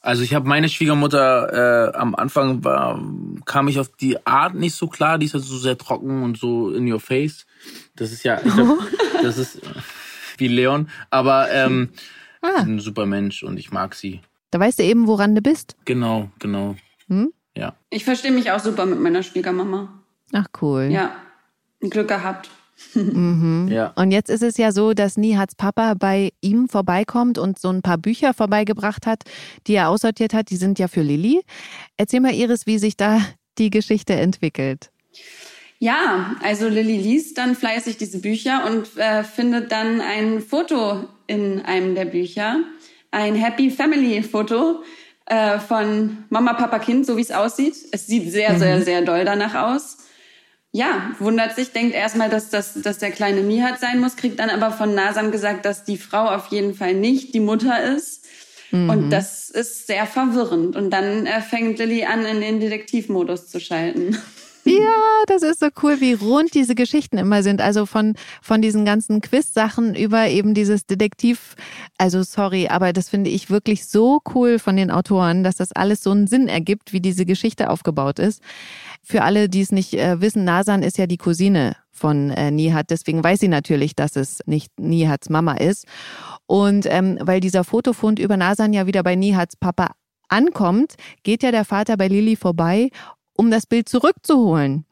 [0.00, 3.02] Also ich habe meine Schwiegermutter äh, am Anfang war,
[3.46, 5.16] kam ich auf die Art nicht so klar.
[5.16, 7.46] Die ist halt so sehr trocken und so in your face.
[7.96, 8.80] Das ist ja, ich glaub,
[9.22, 9.62] das ist
[10.38, 10.88] wie Leon.
[11.10, 11.90] Aber ähm,
[12.42, 12.62] ah.
[12.62, 14.20] ein super Mensch und ich mag sie.
[14.50, 15.76] Da weißt du eben, woran du bist.
[15.84, 16.76] Genau, genau.
[17.08, 17.32] Hm?
[17.56, 17.74] Ja.
[17.90, 20.02] Ich verstehe mich auch super mit meiner Schwiegermama.
[20.32, 20.88] Ach cool.
[20.90, 21.12] Ja,
[21.80, 22.50] Glück gehabt.
[22.94, 23.68] Mhm.
[23.70, 23.92] Ja.
[23.94, 27.82] Und jetzt ist es ja so, dass Nihats Papa bei ihm vorbeikommt und so ein
[27.82, 29.22] paar Bücher vorbeigebracht hat,
[29.66, 30.50] die er aussortiert hat.
[30.50, 31.42] Die sind ja für Lilly.
[31.96, 33.20] Erzähl mal, Iris, wie sich da
[33.58, 34.90] die Geschichte entwickelt.
[35.84, 41.60] Ja, also Lilly liest dann fleißig diese Bücher und äh, findet dann ein Foto in
[41.60, 42.60] einem der Bücher,
[43.10, 44.82] ein Happy Family Foto
[45.26, 47.76] äh, von Mama, Papa, Kind, so wie es aussieht.
[47.92, 48.58] Es sieht sehr, mhm.
[48.58, 49.98] sehr, sehr doll danach aus
[50.76, 54.50] ja, wundert sich, denkt erstmal, dass das dass der kleine Nihat sein muss, kriegt dann
[54.50, 58.24] aber von Nasan gesagt, dass die Frau auf jeden Fall nicht die Mutter ist.
[58.72, 58.90] Mhm.
[58.90, 60.74] Und das ist sehr verwirrend.
[60.74, 64.18] Und dann äh, fängt Lilly an, in den Detektivmodus zu schalten.
[64.64, 67.60] Ja, das ist so cool, wie rund diese Geschichten immer sind.
[67.60, 71.54] Also von, von diesen ganzen Quiz-Sachen über eben dieses Detektiv.
[71.98, 76.02] Also sorry, aber das finde ich wirklich so cool von den Autoren, dass das alles
[76.02, 78.42] so einen Sinn ergibt, wie diese Geschichte aufgebaut ist.
[79.02, 82.90] Für alle, die es nicht äh, wissen, Nasan ist ja die Cousine von äh, Nihat.
[82.90, 85.86] Deswegen weiß sie natürlich, dass es nicht Nihats Mama ist.
[86.46, 89.92] Und ähm, weil dieser Fotofund über Nasan ja wieder bei Nihats Papa
[90.28, 92.90] ankommt, geht ja der Vater bei Lilly vorbei,
[93.34, 94.86] um das Bild zurückzuholen.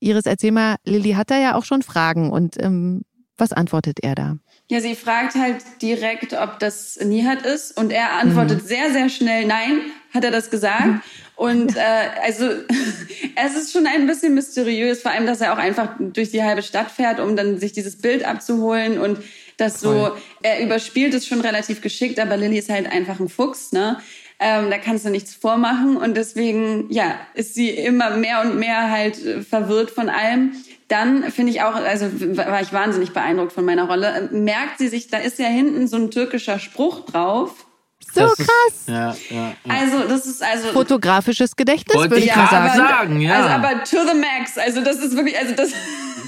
[0.00, 3.02] Iris, erzähl mal, Lilly hat da ja auch schon Fragen und ähm,
[3.36, 4.36] was antwortet er da?
[4.70, 8.66] Ja, sie fragt halt direkt, ob das Nihat ist und er antwortet mhm.
[8.66, 9.80] sehr, sehr schnell, nein,
[10.12, 10.86] hat er das gesagt.
[10.86, 11.00] Mhm.
[11.36, 11.80] Und äh,
[12.22, 12.44] also
[13.36, 16.62] es ist schon ein bisschen mysteriös, vor allem, dass er auch einfach durch die halbe
[16.62, 19.18] Stadt fährt, um dann sich dieses Bild abzuholen und
[19.56, 23.72] das so, er überspielt es schon relativ geschickt, aber Lilly ist halt einfach ein Fuchs,
[23.72, 23.98] ne?
[24.40, 28.90] Ähm, da kannst du nichts vormachen und deswegen, ja, ist sie immer mehr und mehr
[28.90, 30.52] halt äh, verwirrt von allem.
[30.86, 35.08] Dann finde ich auch, also war ich wahnsinnig beeindruckt von meiner Rolle, merkt sie sich,
[35.08, 37.66] da ist ja hinten so ein türkischer Spruch drauf
[38.14, 38.48] so das krass.
[38.68, 39.74] Ist, ja, ja, ja.
[39.74, 40.68] Also, das ist also.
[40.68, 42.76] Fotografisches Gedächtnis, würde ich ja, sagen.
[42.76, 43.20] sagen.
[43.20, 43.34] Ja.
[43.34, 44.56] Also, aber to the max.
[44.56, 45.72] Also, das ist wirklich, also das.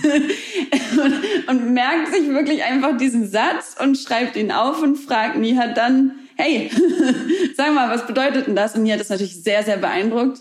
[0.05, 5.77] und, und merkt sich wirklich einfach diesen Satz und schreibt ihn auf und fragt Nihat
[5.77, 6.71] dann, hey,
[7.57, 8.75] sag mal, was bedeutet denn das?
[8.75, 10.41] Und Nihat ist natürlich sehr, sehr beeindruckt.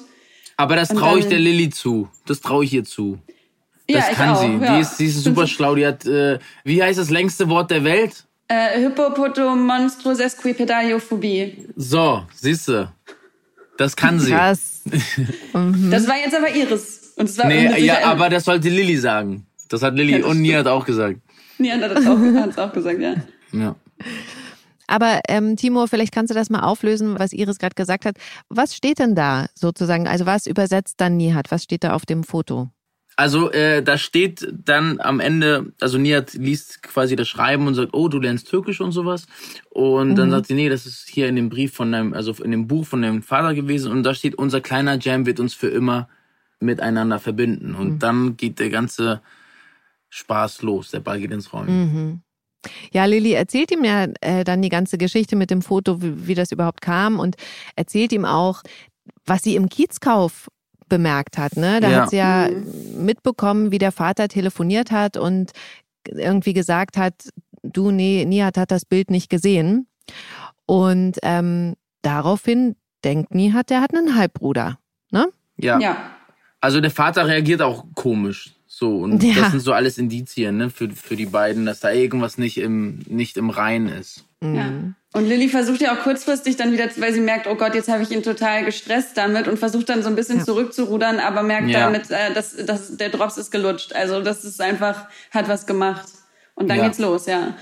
[0.58, 2.10] Aber das traue ich der Lilly zu.
[2.26, 3.20] Das traue ich ihr zu.
[3.88, 4.58] Das ja, kann auch, sie.
[4.62, 4.76] Ja.
[4.76, 5.76] Die, ist, die ist super schlau.
[5.76, 8.26] Die hat, äh, wie heißt das längste Wort der Welt?
[8.48, 11.66] Äh, Hippopotomonstrosesquipedaliophobie.
[11.76, 12.92] So, siehste.
[13.78, 14.32] Das kann sie.
[14.32, 14.82] Krass.
[15.54, 15.92] Mhm.
[15.92, 17.14] Das war jetzt aber ihres.
[17.16, 19.46] Und das war nee, ja, aber das sollte Lilly sagen.
[19.68, 21.20] Das hat Lilly ja, und Nia hat auch gesagt.
[21.58, 22.18] Nia hat es auch,
[22.58, 23.16] auch gesagt, ja.
[23.52, 23.76] Ja.
[24.90, 28.18] Aber ähm, Timo, vielleicht kannst du das mal auflösen, was Iris gerade gesagt hat.
[28.50, 30.08] Was steht denn da sozusagen?
[30.08, 31.52] Also was übersetzt dann Nihat?
[31.52, 32.70] Was steht da auf dem Foto?
[33.16, 37.94] Also äh, da steht dann am Ende, also Nihat liest quasi das Schreiben und sagt,
[37.94, 39.28] oh, du lernst Türkisch und sowas.
[39.70, 40.16] Und mhm.
[40.16, 42.68] dann sagt sie, nee, das ist hier in dem Brief von deinem, also in dem
[42.68, 43.92] Buch von deinem Vater gewesen.
[43.92, 46.08] Und da steht, unser kleiner Jam wird uns für immer
[46.60, 47.76] miteinander verbinden.
[47.76, 48.00] Und mhm.
[48.00, 49.22] dann geht der ganze
[50.10, 50.90] Spaß los.
[50.92, 51.68] Der Ball geht ins Rollen.
[51.68, 52.22] Mhm.
[52.92, 56.36] Ja, Lilly erzählt ihm ja äh, dann die ganze Geschichte mit dem Foto, wie, wie
[56.36, 57.36] das überhaupt kam und
[57.76, 58.64] erzählt ihm auch,
[59.26, 60.50] was sie im Kiezkauf
[60.88, 61.56] bemerkt hat.
[61.56, 61.80] Ne?
[61.80, 62.02] Da ja.
[62.02, 63.06] hat sie ja mhm.
[63.06, 65.52] mitbekommen, wie der Vater telefoniert hat und
[66.08, 67.14] irgendwie gesagt hat,
[67.64, 69.88] du, nee, Nihat hat das Bild nicht gesehen.
[70.66, 74.80] Und ähm, daraufhin denkt Nihat, der hat einen Halbbruder.
[75.12, 75.28] Ne?
[75.58, 75.80] Ja.
[75.80, 75.98] ja.
[76.60, 78.56] Also der Vater reagiert auch komisch.
[78.80, 79.34] So, und ja.
[79.36, 83.00] das sind so alles Indizien ne, für, für die beiden, dass da irgendwas nicht im,
[83.10, 84.24] nicht im Reinen ist.
[84.40, 84.56] Mhm.
[84.56, 84.72] Ja.
[85.12, 88.04] Und Lilly versucht ja auch kurzfristig dann wieder, weil sie merkt, oh Gott, jetzt habe
[88.04, 90.46] ich ihn total gestresst damit und versucht dann so ein bisschen ja.
[90.46, 91.82] zurückzurudern, aber merkt ja.
[91.82, 93.92] damit, äh, dass, dass der Drops ist gelutscht.
[93.92, 96.08] Also das ist einfach, hat was gemacht.
[96.56, 96.86] Und dann ja.
[96.86, 97.56] geht's los, ja.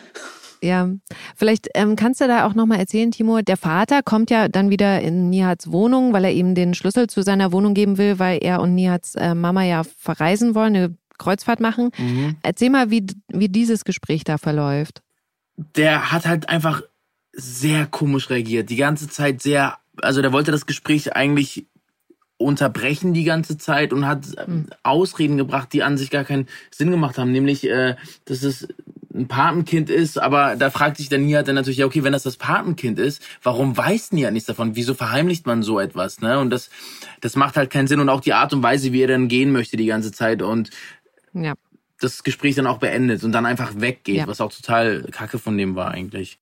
[0.61, 0.89] Ja,
[1.35, 3.41] vielleicht ähm, kannst du da auch nochmal erzählen, Timo.
[3.41, 7.23] Der Vater kommt ja dann wieder in Nihats Wohnung, weil er ihm den Schlüssel zu
[7.23, 11.59] seiner Wohnung geben will, weil er und Nihats äh, Mama ja verreisen wollen, eine Kreuzfahrt
[11.59, 11.91] machen.
[11.97, 12.37] Mhm.
[12.43, 15.01] Erzähl mal, wie, wie dieses Gespräch da verläuft.
[15.75, 16.81] Der hat halt einfach
[17.33, 18.69] sehr komisch reagiert.
[18.69, 21.67] Die ganze Zeit sehr, also der wollte das Gespräch eigentlich
[22.37, 24.67] unterbrechen die ganze Zeit und hat mhm.
[24.83, 27.31] Ausreden gebracht, die an sich gar keinen Sinn gemacht haben.
[27.31, 28.67] Nämlich, äh, dass es
[29.13, 32.23] ein Patenkind ist, aber da fragt sich dann Nihat dann natürlich, ja, okay, wenn das
[32.23, 34.75] das Patenkind ist, warum weiß Nihat nichts davon?
[34.75, 36.21] Wieso verheimlicht man so etwas?
[36.21, 36.39] Ne?
[36.39, 36.69] Und das,
[37.21, 37.99] das macht halt keinen Sinn.
[37.99, 40.69] Und auch die Art und Weise, wie er dann gehen möchte die ganze Zeit und
[41.43, 41.53] ja.
[41.99, 44.27] das Gespräch dann auch beendet und dann einfach weggeht, ja.
[44.27, 46.39] was auch total kacke von dem war eigentlich.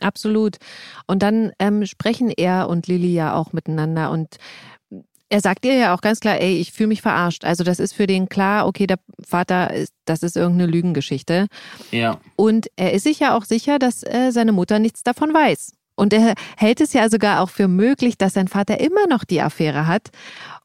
[0.00, 0.58] Absolut.
[1.06, 4.36] Und dann ähm, sprechen er und Lilly ja auch miteinander und
[5.30, 7.44] Er sagt ihr ja auch ganz klar, ey, ich fühle mich verarscht.
[7.44, 11.48] Also das ist für den klar, okay, der Vater, ist, das ist irgendeine Lügengeschichte.
[11.90, 12.18] Ja.
[12.36, 15.72] Und er ist sich ja auch sicher, dass äh, seine Mutter nichts davon weiß.
[15.96, 19.42] Und er hält es ja sogar auch für möglich, dass sein Vater immer noch die
[19.42, 20.10] Affäre hat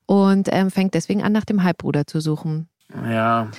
[0.06, 2.70] und ähm, fängt deswegen an, nach dem Halbbruder zu suchen.
[2.96, 3.50] Ja.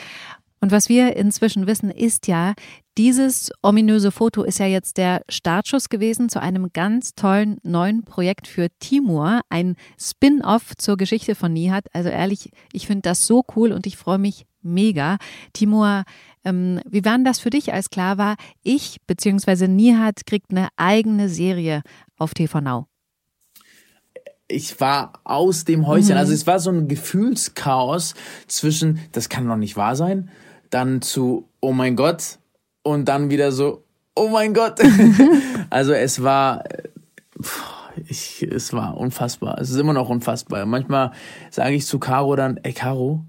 [0.60, 2.54] Und was wir inzwischen wissen, ist ja,
[2.96, 8.46] dieses ominöse Foto ist ja jetzt der Startschuss gewesen zu einem ganz tollen neuen Projekt
[8.46, 11.86] für Timur, ein Spin-off zur Geschichte von Nihat.
[11.92, 15.18] Also ehrlich, ich finde das so cool und ich freue mich mega.
[15.52, 16.04] Timur,
[16.44, 19.68] ähm, wie war denn das für dich, als klar war, ich bzw.
[19.68, 21.82] Nihat kriegt eine eigene Serie
[22.16, 22.86] auf TV Now?
[24.48, 26.12] Ich war aus dem Häuschen.
[26.12, 26.18] Mhm.
[26.18, 28.14] Also es war so ein Gefühlschaos
[28.46, 30.30] zwischen, das kann doch nicht wahr sein,
[30.70, 32.38] dann zu, oh mein Gott,
[32.82, 34.80] und dann wieder so, oh mein Gott.
[35.70, 36.64] also es war,
[38.06, 39.58] ich, es war unfassbar.
[39.60, 40.66] Es ist immer noch unfassbar.
[40.66, 41.12] Manchmal
[41.50, 43.24] sage ich zu Caro dann, ey Caro,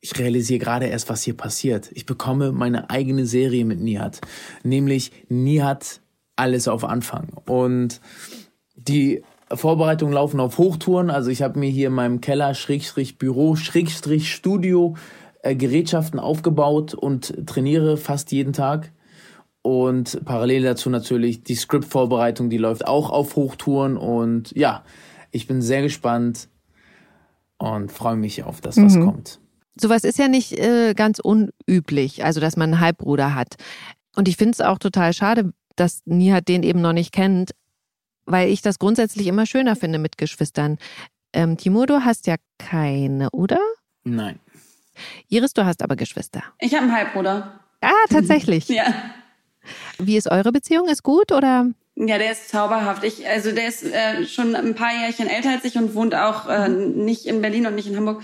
[0.00, 1.90] ich realisiere gerade erst, was hier passiert.
[1.92, 4.20] Ich bekomme meine eigene Serie mit Nihat.
[4.62, 6.00] Nämlich Nihat
[6.36, 7.28] alles auf Anfang.
[7.46, 8.00] Und
[8.76, 9.22] die
[9.52, 11.10] Vorbereitungen laufen auf Hochtouren.
[11.10, 14.96] Also ich habe mir hier in meinem Keller, Schrägstrich Büro, Schrägstrich Studio
[15.42, 18.92] äh, Gerätschaften aufgebaut und trainiere fast jeden Tag.
[19.62, 23.96] Und parallel dazu natürlich die Script-Vorbereitung, die läuft auch auf Hochtouren.
[23.96, 24.84] Und ja,
[25.30, 26.48] ich bin sehr gespannt
[27.58, 29.06] und freue mich auf das, was mhm.
[29.06, 29.40] kommt.
[29.80, 33.56] Sowas ist ja nicht äh, ganz unüblich, also dass man einen Halbbruder hat.
[34.16, 37.52] Und ich finde es auch total schade, dass Nihat den eben noch nicht kennt,
[38.28, 40.78] weil ich das grundsätzlich immer schöner finde mit Geschwistern.
[41.32, 43.60] Ähm, Timur, du hast ja keine, oder?
[44.04, 44.38] Nein.
[45.28, 46.42] Iris, du hast aber Geschwister.
[46.58, 47.60] Ich habe einen Halbbruder.
[47.80, 48.68] Ah, tatsächlich.
[48.68, 48.92] ja.
[49.98, 50.88] Wie ist eure Beziehung?
[50.88, 51.66] Ist gut oder?
[51.94, 53.04] Ja, der ist zauberhaft.
[53.04, 56.48] Ich, also der ist äh, schon ein paar Jährchen älter als ich und wohnt auch
[56.48, 58.22] äh, nicht in Berlin und nicht in Hamburg.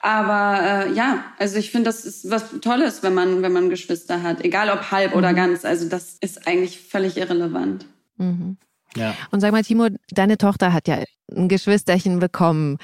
[0.00, 4.22] Aber äh, ja, also ich finde, das ist was Tolles, wenn man, wenn man Geschwister
[4.22, 5.18] hat, egal ob halb mhm.
[5.18, 5.64] oder ganz.
[5.64, 7.86] Also das ist eigentlich völlig irrelevant.
[8.16, 8.56] Mhm.
[8.96, 9.14] Ja.
[9.30, 11.02] Und sag mal, Timo, deine Tochter hat ja
[11.34, 12.78] ein Geschwisterchen bekommen.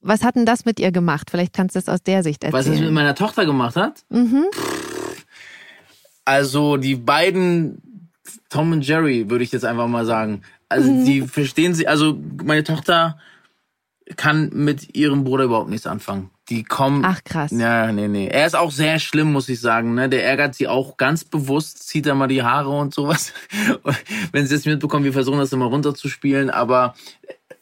[0.00, 1.30] Was hat denn das mit ihr gemacht?
[1.30, 2.66] Vielleicht kannst du es aus der Sicht erzählen.
[2.66, 4.04] Was es mit meiner Tochter gemacht hat?
[4.10, 4.44] Mhm.
[6.24, 7.82] Also die beiden
[8.48, 10.42] Tom und Jerry, würde ich jetzt einfach mal sagen.
[10.68, 11.04] Also mhm.
[11.04, 13.18] die verstehen sie, also meine Tochter
[14.16, 16.30] kann mit ihrem Bruder überhaupt nichts anfangen.
[16.48, 17.04] Die kommen.
[17.04, 17.50] Ach krass.
[17.50, 18.28] Ja, nee, nee.
[18.28, 19.94] Er ist auch sehr schlimm, muss ich sagen.
[19.94, 20.08] Ne?
[20.08, 23.34] Der ärgert sie auch ganz bewusst, zieht da mal die Haare und sowas.
[24.32, 26.94] Wenn sie es mitbekommen, wir versuchen das immer runterzuspielen, aber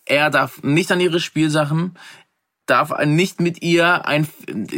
[0.05, 1.97] er darf nicht an ihre Spielsachen
[2.67, 4.27] darf nicht mit ihr ein,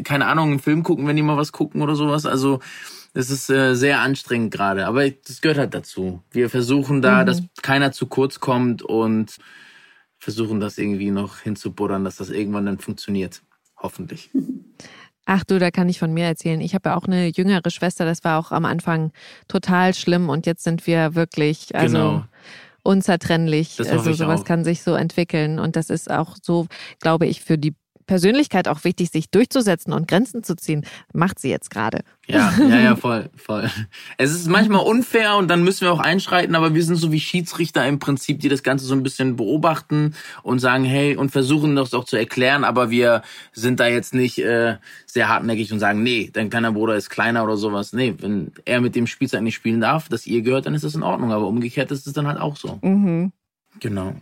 [0.05, 2.27] keine Ahnung, einen Film gucken, wenn die mal was gucken oder sowas.
[2.27, 2.61] Also
[3.15, 6.23] es ist äh, sehr anstrengend gerade, aber das gehört halt dazu.
[6.31, 7.27] Wir versuchen da, mhm.
[7.27, 9.39] dass keiner zu kurz kommt und
[10.19, 13.43] versuchen das irgendwie noch hinzubuddern, dass das irgendwann dann funktioniert.
[13.77, 14.31] Hoffentlich.
[15.31, 16.61] Ach du, da kann ich von mir erzählen.
[16.63, 19.13] Ich habe ja auch eine jüngere Schwester, das war auch am Anfang
[19.47, 22.25] total schlimm und jetzt sind wir wirklich, also genau
[22.89, 23.79] unzertrennlich.
[23.79, 24.45] Also sowas auch.
[24.45, 25.59] kann sich so entwickeln.
[25.59, 26.67] Und das ist auch so,
[27.01, 27.75] glaube ich, für die
[28.09, 30.85] Persönlichkeit auch wichtig, sich durchzusetzen und Grenzen zu ziehen.
[31.13, 32.01] Macht sie jetzt gerade.
[32.27, 33.71] Ja, ja, ja, voll, voll.
[34.17, 37.21] Es ist manchmal unfair und dann müssen wir auch einschreiten, aber wir sind so wie
[37.21, 41.77] Schiedsrichter im Prinzip, die das Ganze so ein bisschen beobachten und sagen, hey, und versuchen
[41.77, 46.03] das auch zu erklären, aber wir sind da jetzt nicht äh, sehr hartnäckig und sagen,
[46.03, 47.93] nee, dein kleiner Bruder ist kleiner oder sowas.
[47.93, 50.95] Nee, wenn er mit dem Spielzeug nicht spielen darf, das ihr gehört, dann ist das
[50.95, 51.33] in Ordnung.
[51.33, 52.79] Aber umgekehrt ist es dann halt auch so.
[52.83, 53.33] Mhm.
[53.81, 54.15] Genau.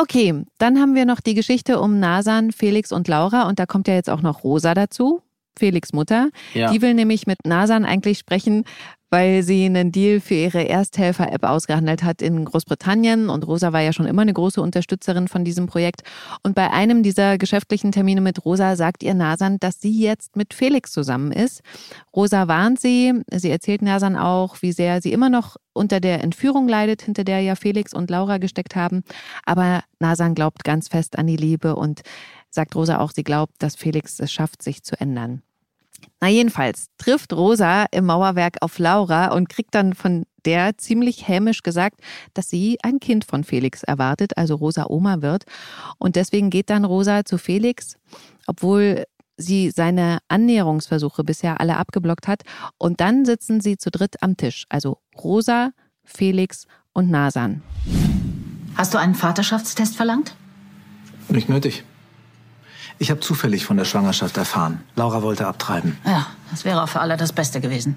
[0.00, 3.88] Okay, dann haben wir noch die Geschichte um Nasan, Felix und Laura und da kommt
[3.88, 5.22] ja jetzt auch noch Rosa dazu.
[5.58, 6.28] Felix Mutter.
[6.54, 6.70] Ja.
[6.70, 8.62] Die will nämlich mit Nasan eigentlich sprechen,
[9.10, 13.28] weil sie einen Deal für ihre Ersthelfer-App ausgehandelt hat in Großbritannien.
[13.28, 16.02] Und Rosa war ja schon immer eine große Unterstützerin von diesem Projekt.
[16.42, 20.54] Und bei einem dieser geschäftlichen Termine mit Rosa sagt ihr Nasan, dass sie jetzt mit
[20.54, 21.62] Felix zusammen ist.
[22.14, 23.14] Rosa warnt sie.
[23.32, 27.40] Sie erzählt Nasan auch, wie sehr sie immer noch unter der Entführung leidet, hinter der
[27.40, 29.04] ja Felix und Laura gesteckt haben.
[29.44, 32.02] Aber Nasan glaubt ganz fest an die Liebe und
[32.50, 35.42] sagt Rosa auch, sie glaubt, dass Felix es schafft, sich zu ändern.
[36.20, 41.62] Na jedenfalls trifft Rosa im Mauerwerk auf Laura und kriegt dann von der ziemlich hämisch
[41.62, 42.00] gesagt,
[42.34, 45.44] dass sie ein Kind von Felix erwartet, also Rosa Oma wird.
[45.98, 47.96] Und deswegen geht dann Rosa zu Felix,
[48.46, 49.04] obwohl
[49.36, 52.42] sie seine Annäherungsversuche bisher alle abgeblockt hat.
[52.76, 55.70] Und dann sitzen sie zu dritt am Tisch, also Rosa,
[56.04, 57.62] Felix und Nasan.
[58.74, 60.34] Hast du einen Vaterschaftstest verlangt?
[61.28, 61.84] Nicht nötig.
[62.98, 64.82] Ich habe zufällig von der Schwangerschaft erfahren.
[64.96, 65.96] Laura wollte abtreiben.
[66.04, 67.96] Ja, das wäre auch für alle das Beste gewesen.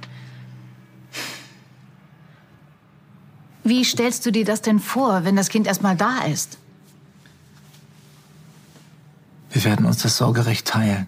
[3.63, 6.57] Wie stellst du dir das denn vor, wenn das Kind erst mal da ist?
[9.51, 11.07] Wir werden uns das Sorgerecht teilen.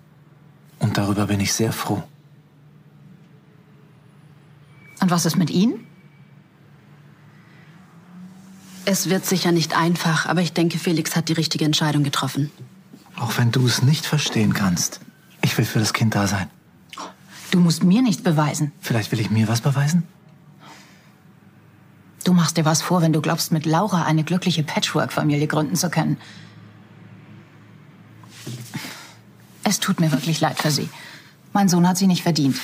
[0.80, 2.04] Und darüber bin ich sehr froh.
[5.00, 5.86] Und was ist mit Ihnen?
[8.86, 12.52] Es wird sicher nicht einfach, aber ich denke, Felix hat die richtige Entscheidung getroffen.
[13.24, 15.00] Auch wenn du es nicht verstehen kannst.
[15.42, 16.50] Ich will für das Kind da sein.
[17.52, 18.74] Du musst mir nichts beweisen.
[18.82, 20.04] Vielleicht will ich mir was beweisen?
[22.26, 25.90] Du machst dir was vor, wenn du glaubst, mit Laura eine glückliche Patchwork-Familie gründen zu
[25.90, 26.18] können.
[29.64, 30.90] Es tut mir wirklich leid für sie.
[31.54, 32.60] Mein Sohn hat sie nicht verdient.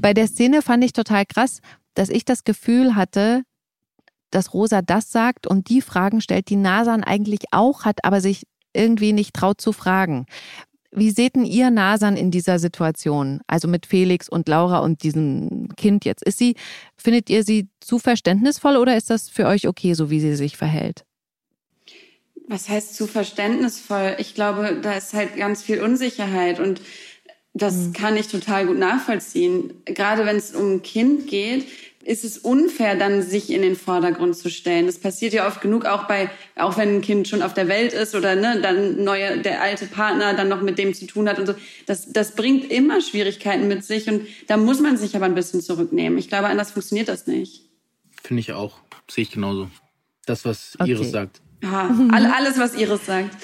[0.00, 1.60] Bei der Szene fand ich total krass,
[1.94, 3.44] dass ich das Gefühl hatte,
[4.32, 8.48] dass Rosa das sagt und die Fragen stellt, die Nasan eigentlich auch hat, aber sich
[8.74, 10.26] irgendwie nicht traut zu fragen.
[10.92, 13.40] Wie seht denn ihr Nasan in dieser Situation?
[13.46, 16.24] Also mit Felix und Laura und diesem Kind jetzt.
[16.24, 16.56] Ist sie,
[16.96, 20.56] findet ihr sie zu verständnisvoll oder ist das für euch okay, so wie sie sich
[20.56, 21.04] verhält?
[22.48, 24.16] Was heißt zu verständnisvoll?
[24.18, 26.80] Ich glaube, da ist halt ganz viel Unsicherheit und
[27.54, 27.92] das mhm.
[27.92, 29.72] kann ich total gut nachvollziehen.
[29.84, 31.66] Gerade wenn es um ein Kind geht,
[32.10, 34.86] ist es unfair, dann sich in den Vordergrund zu stellen.
[34.86, 37.92] Das passiert ja oft genug, auch bei, auch wenn ein Kind schon auf der Welt
[37.92, 41.38] ist oder ne, dann neue, der alte Partner dann noch mit dem zu tun hat
[41.38, 41.54] und so.
[41.86, 45.60] Das, das bringt immer Schwierigkeiten mit sich und da muss man sich aber ein bisschen
[45.60, 46.18] zurücknehmen.
[46.18, 47.62] Ich glaube, anders funktioniert das nicht.
[48.24, 48.78] Finde ich auch.
[49.08, 49.70] Sehe ich genauso.
[50.26, 50.90] Das, was okay.
[50.90, 51.40] Iris sagt.
[51.62, 53.36] Ja, alles, was Iris sagt.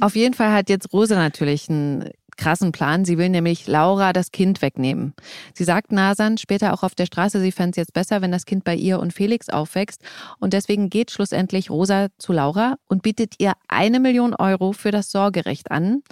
[0.00, 3.04] Auf jeden Fall hat jetzt Rosa natürlich einen krassen Plan.
[3.04, 5.14] Sie will nämlich Laura das Kind wegnehmen.
[5.54, 8.46] Sie sagt Nasan später auch auf der Straße, sie fände es jetzt besser, wenn das
[8.46, 10.02] Kind bei ihr und Felix aufwächst.
[10.38, 15.10] Und deswegen geht schlussendlich Rosa zu Laura und bietet ihr eine Million Euro für das
[15.10, 16.02] Sorgerecht an.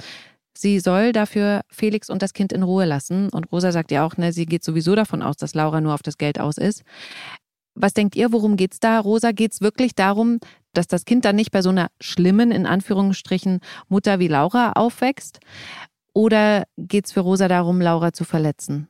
[0.57, 3.29] Sie soll dafür Felix und das Kind in Ruhe lassen.
[3.31, 6.03] Und Rosa sagt ja auch, ne, sie geht sowieso davon aus, dass Laura nur auf
[6.03, 6.83] das Geld aus ist.
[7.75, 9.01] Was denkt ihr, worum geht's da?
[9.01, 10.39] Rosa, geht's wirklich darum,
[10.75, 15.41] dass das Kind dann nicht bei so einer schlimmen, in Anführungsstrichen, Mutter wie Laura aufwächst?
[16.15, 18.89] Oder geht es für Rosa darum, Laura zu verletzen?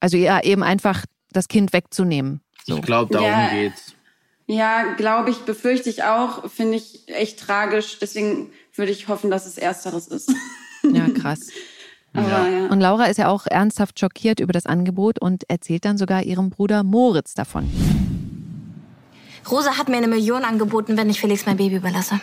[0.00, 2.40] Also ja, eben einfach das Kind wegzunehmen.
[2.64, 2.76] So.
[2.76, 3.94] Ich glaube, darum ja, geht's.
[4.46, 6.50] Ja, glaube ich, befürchte ich auch.
[6.50, 7.98] Finde ich echt tragisch.
[8.00, 10.32] Deswegen würde ich hoffen, dass es Ersteres ist.
[10.82, 11.48] Ja, krass.
[12.14, 12.66] Aber, ja.
[12.68, 16.48] Und Laura ist ja auch ernsthaft schockiert über das Angebot und erzählt dann sogar ihrem
[16.48, 17.70] Bruder Moritz davon.
[19.50, 22.18] Rosa hat mir eine Million angeboten, wenn ich Felix mein Baby überlasse.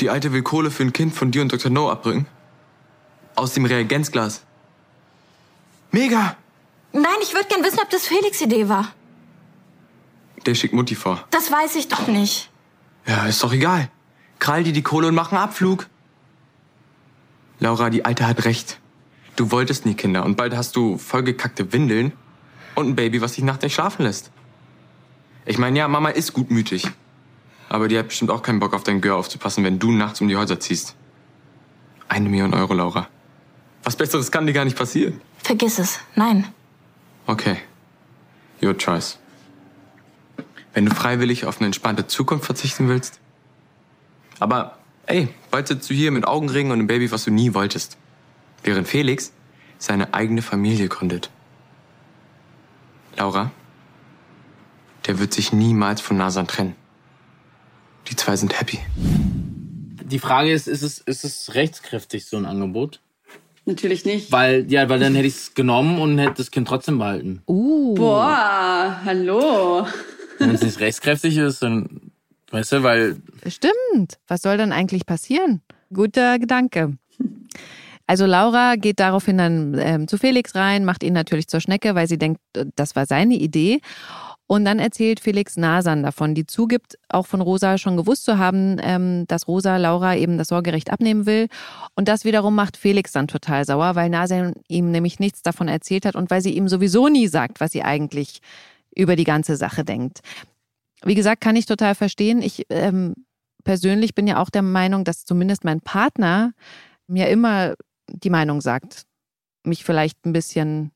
[0.00, 1.70] Die Alte will Kohle für ein Kind von dir und Dr.
[1.70, 2.26] No abbringen.
[3.36, 4.42] Aus dem Reagenzglas.
[5.92, 6.36] Mega!
[6.92, 8.92] Nein, ich würde gern wissen, ob das Felix' Idee war.
[10.46, 11.24] Der schickt Mutti vor.
[11.30, 12.50] Das weiß ich doch nicht.
[13.06, 13.90] Ja, ist doch egal.
[14.38, 15.86] Krall dir die Kohle und mach einen Abflug.
[17.58, 18.80] Laura, die Alte hat recht.
[19.36, 22.12] Du wolltest nie Kinder und bald hast du vollgekackte Windeln
[22.74, 24.30] und ein Baby, was dich nachts nicht schlafen lässt.
[25.44, 26.90] Ich meine, ja, Mama ist gutmütig.
[27.70, 30.26] Aber die hat bestimmt auch keinen Bock auf dein Gör aufzupassen, wenn du nachts um
[30.26, 30.96] die Häuser ziehst.
[32.08, 33.06] Eine Million Euro, Laura.
[33.84, 35.20] Was Besseres kann dir gar nicht passieren.
[35.38, 36.00] Vergiss es.
[36.16, 36.48] Nein.
[37.26, 37.58] Okay.
[38.60, 39.20] Your choice.
[40.74, 43.20] Wenn du freiwillig auf eine entspannte Zukunft verzichten willst.
[44.40, 47.96] Aber, ey, bald sitzt du hier mit Augenringen und einem Baby, was du nie wolltest.
[48.64, 49.32] Während Felix
[49.78, 51.30] seine eigene Familie gründet.
[53.16, 53.52] Laura,
[55.06, 56.79] der wird sich niemals von Nasan trennen.
[58.08, 58.78] Die zwei sind happy.
[60.02, 63.00] Die Frage ist, ist es, ist es rechtskräftig, so ein Angebot?
[63.66, 64.32] Natürlich nicht.
[64.32, 67.42] Weil, ja, weil dann hätte ich es genommen und hätte das Kind trotzdem behalten.
[67.46, 67.94] Uh.
[67.94, 69.86] Boah, hallo.
[70.38, 72.12] Wenn es nicht rechtskräftig ist, dann,
[72.50, 73.16] weißt du, weil.
[73.46, 74.18] Stimmt.
[74.26, 75.60] Was soll dann eigentlich passieren?
[75.92, 76.96] Guter Gedanke.
[78.06, 82.08] Also Laura geht daraufhin dann ähm, zu Felix rein, macht ihn natürlich zur Schnecke, weil
[82.08, 82.40] sie denkt,
[82.74, 83.80] das war seine Idee.
[84.50, 88.78] Und dann erzählt Felix Nasan davon, die zugibt, auch von Rosa schon gewusst zu haben,
[88.82, 91.46] ähm, dass Rosa Laura eben das Sorgerecht abnehmen will.
[91.94, 96.04] Und das wiederum macht Felix dann total sauer, weil Nasan ihm nämlich nichts davon erzählt
[96.04, 98.40] hat und weil sie ihm sowieso nie sagt, was sie eigentlich
[98.92, 100.18] über die ganze Sache denkt.
[101.04, 102.42] Wie gesagt, kann ich total verstehen.
[102.42, 103.14] Ich ähm,
[103.62, 106.54] persönlich bin ja auch der Meinung, dass zumindest mein Partner
[107.06, 107.74] mir immer
[108.08, 109.04] die Meinung sagt,
[109.62, 110.90] mich vielleicht ein bisschen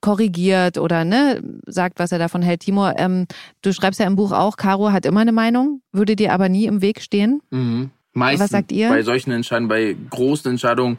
[0.00, 2.60] korrigiert oder ne, sagt, was er davon hält.
[2.60, 3.26] Timo, ähm,
[3.62, 6.66] du schreibst ja im Buch auch, Caro hat immer eine Meinung, würde dir aber nie
[6.66, 7.40] im Weg stehen.
[7.50, 7.90] Mhm.
[8.12, 8.44] Meistens.
[8.44, 8.88] Was sagt ihr?
[8.88, 10.98] Bei solchen Entscheidungen, bei großen Entscheidungen,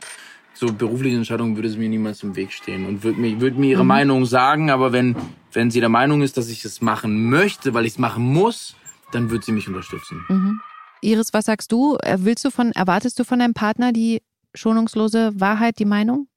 [0.54, 3.72] so beruflichen Entscheidungen würde sie mir niemals im Weg stehen und würde mir, würde mir
[3.72, 3.88] ihre mhm.
[3.88, 5.16] Meinung sagen, aber wenn,
[5.52, 8.76] wenn sie der Meinung ist, dass ich es machen möchte, weil ich es machen muss,
[9.12, 10.24] dann wird sie mich unterstützen.
[10.30, 10.62] Mhm.
[11.02, 11.98] Iris, was sagst du?
[12.04, 14.22] Äh, willst du von, erwartest du von deinem Partner die
[14.54, 16.28] schonungslose Wahrheit, die Meinung?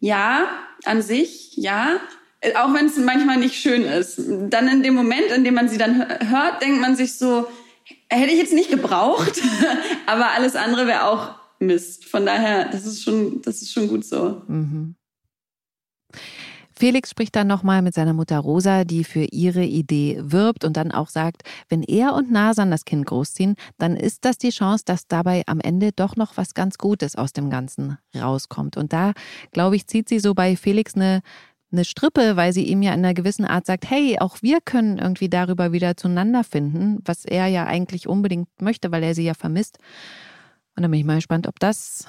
[0.00, 0.48] Ja,
[0.84, 2.00] an sich, ja.
[2.56, 4.20] Auch wenn es manchmal nicht schön ist.
[4.48, 7.48] Dann in dem Moment, in dem man sie dann hört, denkt man sich so,
[8.10, 9.40] Hätte ich jetzt nicht gebraucht,
[10.06, 12.06] aber alles andere wäre auch Mist.
[12.06, 14.42] Von daher, das ist schon, das ist schon gut so.
[14.46, 14.94] Mhm.
[16.78, 20.92] Felix spricht dann nochmal mit seiner Mutter Rosa, die für ihre Idee wirbt und dann
[20.92, 25.08] auch sagt, wenn er und Nasan das Kind großziehen, dann ist das die Chance, dass
[25.08, 28.76] dabei am Ende doch noch was ganz Gutes aus dem Ganzen rauskommt.
[28.76, 29.12] Und da,
[29.50, 31.22] glaube ich, zieht sie so bei Felix eine,
[31.72, 34.98] eine Strippe, weil sie ihm ja in einer gewissen Art sagt, hey, auch wir können
[34.98, 39.34] irgendwie darüber wieder zueinander finden, was er ja eigentlich unbedingt möchte, weil er sie ja
[39.34, 39.78] vermisst.
[40.76, 42.06] Und dann bin ich mal gespannt, ob das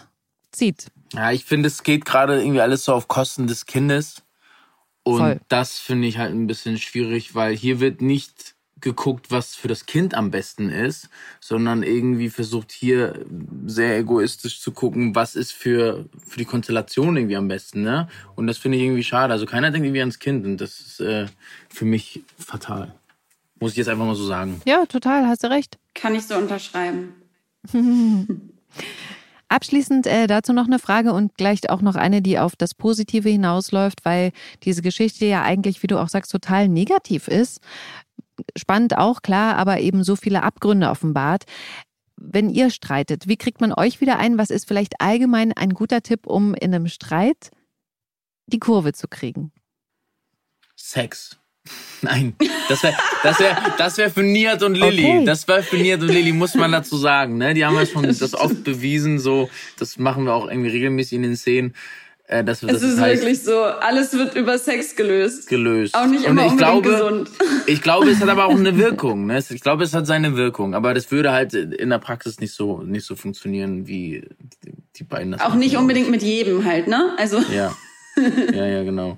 [0.51, 0.91] zieht.
[1.13, 4.21] Ja, ich finde, es geht gerade irgendwie alles so auf Kosten des Kindes.
[5.09, 5.39] Und Voll.
[5.47, 9.85] das finde ich halt ein bisschen schwierig, weil hier wird nicht geguckt, was für das
[9.85, 13.25] Kind am besten ist, sondern irgendwie versucht hier
[13.65, 18.07] sehr egoistisch zu gucken, was ist für, für die Konstellation irgendwie am besten, ne?
[18.35, 19.33] Und das finde ich irgendwie schade.
[19.33, 21.25] Also keiner denkt irgendwie ans Kind und das ist äh,
[21.69, 22.95] für mich fatal.
[23.59, 24.61] Muss ich jetzt einfach mal so sagen.
[24.65, 25.77] Ja, total, hast du recht.
[25.93, 27.13] Kann ich so unterschreiben.
[29.49, 33.27] Abschließend äh, dazu noch eine Frage und gleich auch noch eine, die auf das Positive
[33.27, 34.31] hinausläuft, weil
[34.63, 37.59] diese Geschichte ja eigentlich, wie du auch sagst, total negativ ist.
[38.55, 41.45] Spannend auch, klar, aber eben so viele Abgründe offenbart.
[42.15, 44.37] Wenn ihr streitet, wie kriegt man euch wieder ein?
[44.37, 47.49] Was ist vielleicht allgemein ein guter Tipp, um in einem Streit
[48.45, 49.51] die Kurve zu kriegen?
[50.75, 51.38] Sex.
[52.01, 52.33] Nein,
[52.69, 52.93] das wäre
[53.23, 55.03] das wär, das wär für Nihat und Lilly.
[55.03, 55.25] Okay.
[55.25, 57.37] Das wäre für Nihat und Lilly, muss man dazu sagen.
[57.37, 57.53] Ne?
[57.53, 61.23] Die haben ja schon das oft bewiesen, so, das machen wir auch irgendwie regelmäßig in
[61.23, 61.75] den Szenen.
[62.27, 65.49] Äh, dass wir, Es das ist heißt, wirklich so, alles wird über Sex gelöst.
[65.49, 65.95] gelöst.
[65.95, 67.29] Auch nicht Und immer ich unbedingt glaube, gesund.
[67.65, 69.25] Ich glaube, es hat aber auch eine Wirkung.
[69.25, 69.43] Ne?
[69.49, 70.75] Ich glaube, es hat seine Wirkung.
[70.75, 74.23] Aber das würde halt in der Praxis nicht so, nicht so funktionieren, wie
[74.63, 75.59] die, die beiden das Auch machen.
[75.59, 77.13] nicht unbedingt mit jedem halt, ne?
[77.17, 77.75] Also Ja.
[78.53, 79.17] Ja, ja, genau.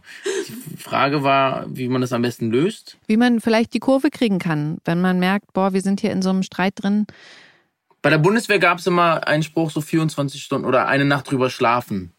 [0.71, 2.97] Die Frage war, wie man das am besten löst.
[3.07, 6.21] Wie man vielleicht die Kurve kriegen kann, wenn man merkt, boah, wir sind hier in
[6.21, 7.07] so einem Streit drin.
[8.01, 11.49] Bei der Bundeswehr gab es immer einen Spruch, so 24 Stunden oder eine Nacht drüber
[11.49, 12.11] schlafen.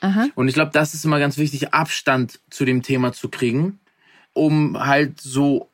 [0.00, 0.26] Aha.
[0.34, 3.78] Und ich glaube, das ist immer ganz wichtig, Abstand zu dem Thema zu kriegen,
[4.32, 5.68] um halt so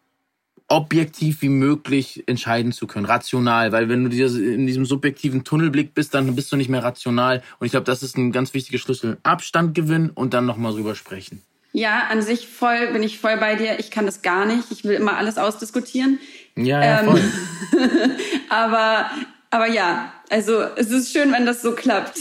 [0.69, 6.13] objektiv wie möglich entscheiden zu können, rational, weil wenn du in diesem subjektiven Tunnelblick bist,
[6.13, 7.43] dann bist du nicht mehr rational.
[7.59, 9.17] Und ich glaube, das ist ein ganz wichtiger Schlüssel.
[9.23, 11.43] Abstand gewinnen und dann nochmal drüber sprechen.
[11.73, 13.79] Ja, an sich voll, bin ich voll bei dir.
[13.79, 14.71] Ich kann das gar nicht.
[14.71, 16.19] Ich will immer alles ausdiskutieren.
[16.57, 17.23] Ja, ja, Ähm, voll.
[18.49, 19.11] Aber,
[19.51, 22.19] aber ja, also es ist schön, wenn das so klappt.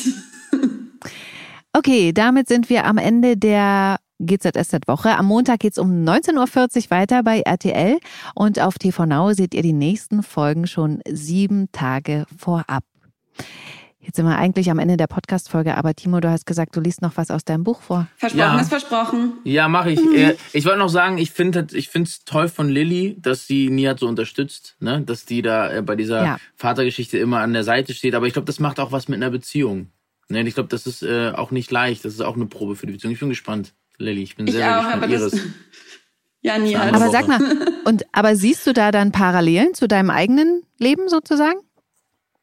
[1.73, 5.15] Okay, damit sind wir am Ende der GZSZ-Woche.
[5.15, 7.99] Am Montag geht's um 19.40 Uhr weiter bei RTL
[8.33, 12.83] und auf TV Now seht ihr die nächsten Folgen schon sieben Tage vorab.
[14.07, 17.01] Jetzt sind wir eigentlich am Ende der Podcast-Folge, aber Timo, du hast gesagt, du liest
[17.01, 18.07] noch was aus deinem Buch vor.
[18.15, 18.59] Versprochen Ja.
[18.61, 19.33] ist versprochen.
[19.43, 19.99] Ja, mache ich.
[20.15, 23.99] Äh, Ich wollte noch sagen, ich finde ich find's toll von Lilly, dass sie Nihat
[23.99, 25.01] so unterstützt, ne?
[25.01, 26.37] dass die da äh, bei dieser Ja.
[26.55, 28.15] Vatergeschichte immer an der Seite steht.
[28.15, 29.89] Aber ich glaube, das macht auch was mit einer Beziehung.
[30.29, 30.47] Ne?
[30.47, 32.05] Ich glaube, das ist äh, auch nicht leicht.
[32.05, 33.13] Das ist auch eine Probe für die Beziehung.
[33.13, 34.23] Ich bin gespannt, Lilly.
[34.23, 35.03] Ich bin Ich sehr, sehr auch, gespannt.
[35.03, 35.45] aber das- Iris.
[36.41, 36.75] Ja, nie.
[36.77, 37.39] Andere Aber sag Woche.
[37.39, 41.57] mal, und aber siehst du da dann Parallelen zu deinem eigenen Leben sozusagen?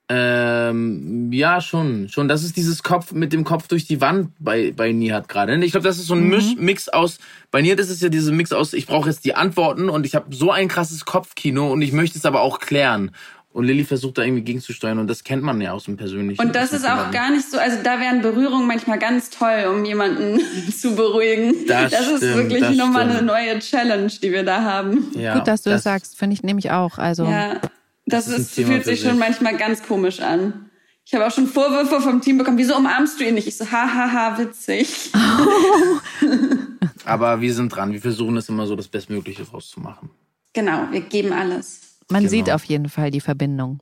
[0.09, 2.09] Ähm, ja, schon.
[2.11, 2.29] Schon.
[2.29, 5.57] Das ist dieses Kopf mit dem Kopf durch die Wand bei, bei Nihat gerade.
[5.57, 5.65] ne?
[5.65, 7.19] Ich glaube, das ist so ein Misch, Mix aus.
[7.51, 10.15] Bei Nihat ist es ja dieser Mix aus, ich brauche jetzt die Antworten und ich
[10.15, 13.13] habe so ein krasses Kopfkino und ich möchte es aber auch klären.
[13.55, 16.45] Und Lilly versucht da irgendwie gegenzusteuern und das kennt man ja aus dem persönlichen.
[16.45, 19.67] Und das dem ist auch gar nicht so, also da wären Berührungen manchmal ganz toll,
[19.73, 20.41] um jemanden
[20.77, 21.55] zu beruhigen.
[21.69, 23.29] Das ist stimmt, wirklich das nochmal eine stimmt.
[23.29, 25.07] neue Challenge, die wir da haben.
[25.17, 26.99] Ja, Gut, dass du das, sagst, finde ich nämlich auch.
[26.99, 27.61] Also Ja,
[28.07, 30.71] das, Das ist ist, fühlt sich schon manchmal ganz komisch an.
[31.07, 33.47] Ich habe auch schon Vorwürfe vom Team bekommen, wieso umarmst du ihn nicht?
[33.47, 35.11] Ich so, hahaha, witzig.
[37.05, 37.93] Aber wir sind dran.
[37.93, 40.11] Wir versuchen es immer so das Bestmögliche rauszumachen.
[40.53, 41.99] genau, wir geben alles.
[42.11, 42.31] man Genau.
[42.31, 43.81] sieht auf jeden Fall die Verbindung.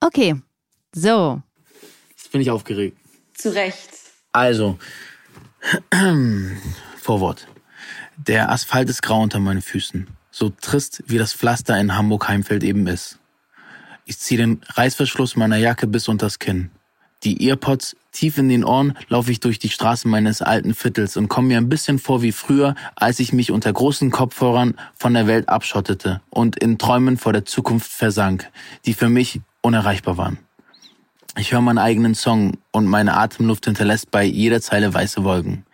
[0.00, 0.36] Okay,
[0.94, 1.42] so.
[2.16, 2.96] Jetzt bin ich aufgeregt.
[3.34, 3.90] Zu Recht.
[4.32, 4.78] Also,
[6.96, 7.46] Vorwort.
[8.16, 10.06] Der Asphalt ist grau unter meinen Füßen.
[10.38, 13.18] So trist, wie das Pflaster in Hamburg-Heimfeld eben ist.
[14.04, 16.70] Ich ziehe den Reißverschluss meiner Jacke bis unters Kinn.
[17.24, 21.26] Die Earpods tief in den Ohren laufe ich durch die Straßen meines alten Viertels und
[21.26, 25.26] komme mir ein bisschen vor wie früher, als ich mich unter großen Kopfhörern von der
[25.26, 28.48] Welt abschottete und in Träumen vor der Zukunft versank,
[28.86, 30.38] die für mich unerreichbar waren.
[31.36, 35.64] Ich höre meinen eigenen Song und meine Atemluft hinterlässt bei jeder Zeile weiße Wolken.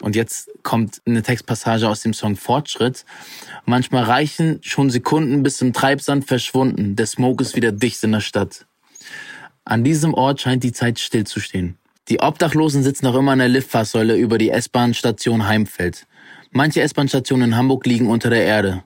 [0.00, 3.04] Und jetzt kommt eine Textpassage aus dem Song Fortschritt.
[3.64, 6.94] Manchmal reichen schon Sekunden bis zum Treibsand verschwunden.
[6.94, 8.66] Der Smoke ist wieder dicht in der Stadt.
[9.64, 11.76] An diesem Ort scheint die Zeit stillzustehen.
[12.08, 16.06] Die Obdachlosen sitzen noch immer an der Liftfahrsäule über die S-Bahn-Station Heimfeld.
[16.50, 18.82] Manche S-Bahn-Stationen in Hamburg liegen unter der Erde.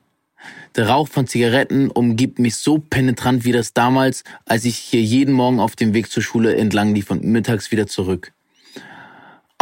[0.75, 5.35] Der Rauch von Zigaretten umgibt mich so penetrant wie das damals, als ich hier jeden
[5.35, 8.33] Morgen auf dem Weg zur Schule entlang lief und mittags wieder zurück.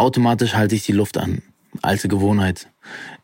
[0.01, 1.43] Automatisch halte ich die Luft an.
[1.83, 2.67] Alte Gewohnheit.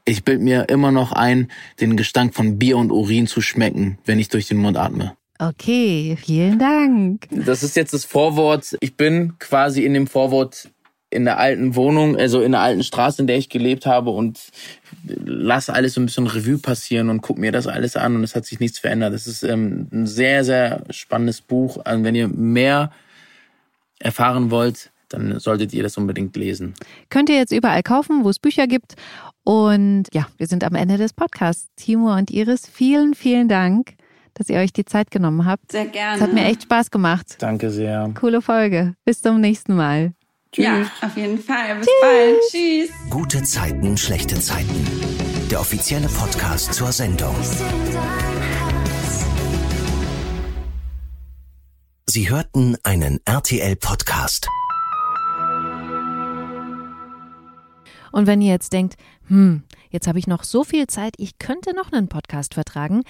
[0.05, 1.51] Ich bild mir immer noch ein,
[1.81, 5.17] den Gestank von Bier und Urin zu schmecken, wenn ich durch den Mund atme.
[5.39, 7.27] Okay, vielen Dank.
[7.31, 8.77] Das ist jetzt das Vorwort.
[8.79, 10.69] Ich bin quasi in dem Vorwort
[11.09, 14.39] in der alten Wohnung, also in der alten Straße, in der ich gelebt habe und
[15.03, 18.35] lasse alles so ein bisschen Revue passieren und guck mir das alles an und es
[18.35, 19.15] hat sich nichts verändert.
[19.15, 21.79] Das ist ähm, ein sehr, sehr spannendes Buch.
[21.83, 22.91] Also wenn ihr mehr
[23.99, 26.73] erfahren wollt, dann solltet ihr das unbedingt lesen.
[27.09, 28.95] Könnt ihr jetzt überall kaufen, wo es Bücher gibt.
[29.43, 31.69] Und ja, wir sind am Ende des Podcasts.
[31.77, 33.93] Timo und Iris, vielen, vielen Dank,
[34.33, 35.71] dass ihr euch die Zeit genommen habt.
[35.71, 36.17] Sehr gerne.
[36.17, 37.37] Es hat mir echt Spaß gemacht.
[37.39, 38.11] Danke sehr.
[38.19, 38.95] Coole Folge.
[39.05, 40.13] Bis zum nächsten Mal.
[40.51, 40.65] Tschüss.
[40.65, 41.75] Ja, auf jeden Fall.
[41.77, 41.95] Bis Tschüss.
[42.01, 42.37] bald.
[42.51, 42.89] Tschüss.
[43.09, 44.85] Gute Zeiten, schlechte Zeiten.
[45.49, 47.35] Der offizielle Podcast zur Sendung.
[52.09, 54.47] Sie hörten einen RTL-Podcast.
[58.11, 58.95] Und wenn ihr jetzt denkt,
[59.27, 63.03] hm, jetzt habe ich noch so viel Zeit, ich könnte noch einen Podcast vertragen,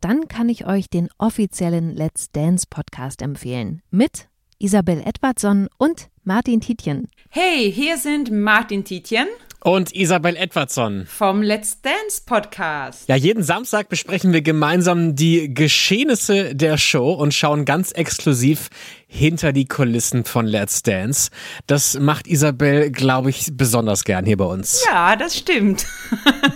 [0.00, 3.82] dann kann ich euch den offiziellen Let's Dance Podcast empfehlen.
[3.90, 4.28] Mit
[4.58, 7.08] Isabel Edwardson und Martin Tietjen.
[7.30, 9.26] Hey, hier sind Martin Tietjen
[9.64, 13.08] und Isabel Edwardson vom Let's Dance Podcast.
[13.08, 18.70] Ja, jeden Samstag besprechen wir gemeinsam die Geschehnisse der Show und schauen ganz exklusiv
[19.12, 21.30] hinter die Kulissen von Let's Dance.
[21.66, 24.82] Das macht Isabel, glaube ich, besonders gern hier bei uns.
[24.86, 25.86] Ja, das stimmt.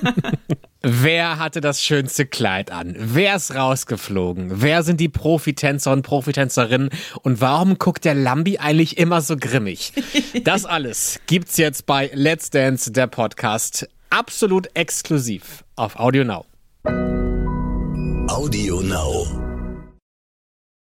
[0.82, 2.94] Wer hatte das schönste Kleid an?
[2.98, 4.62] Wer ist rausgeflogen?
[4.62, 6.90] Wer sind die Profitänzer und Profitänzerinnen?
[7.22, 9.92] Und warum guckt der Lambi eigentlich immer so grimmig?
[10.44, 13.88] Das alles gibt's jetzt bei Let's Dance, der Podcast.
[14.10, 16.44] Absolut exklusiv auf Audio Now.
[18.28, 19.45] Audio Now.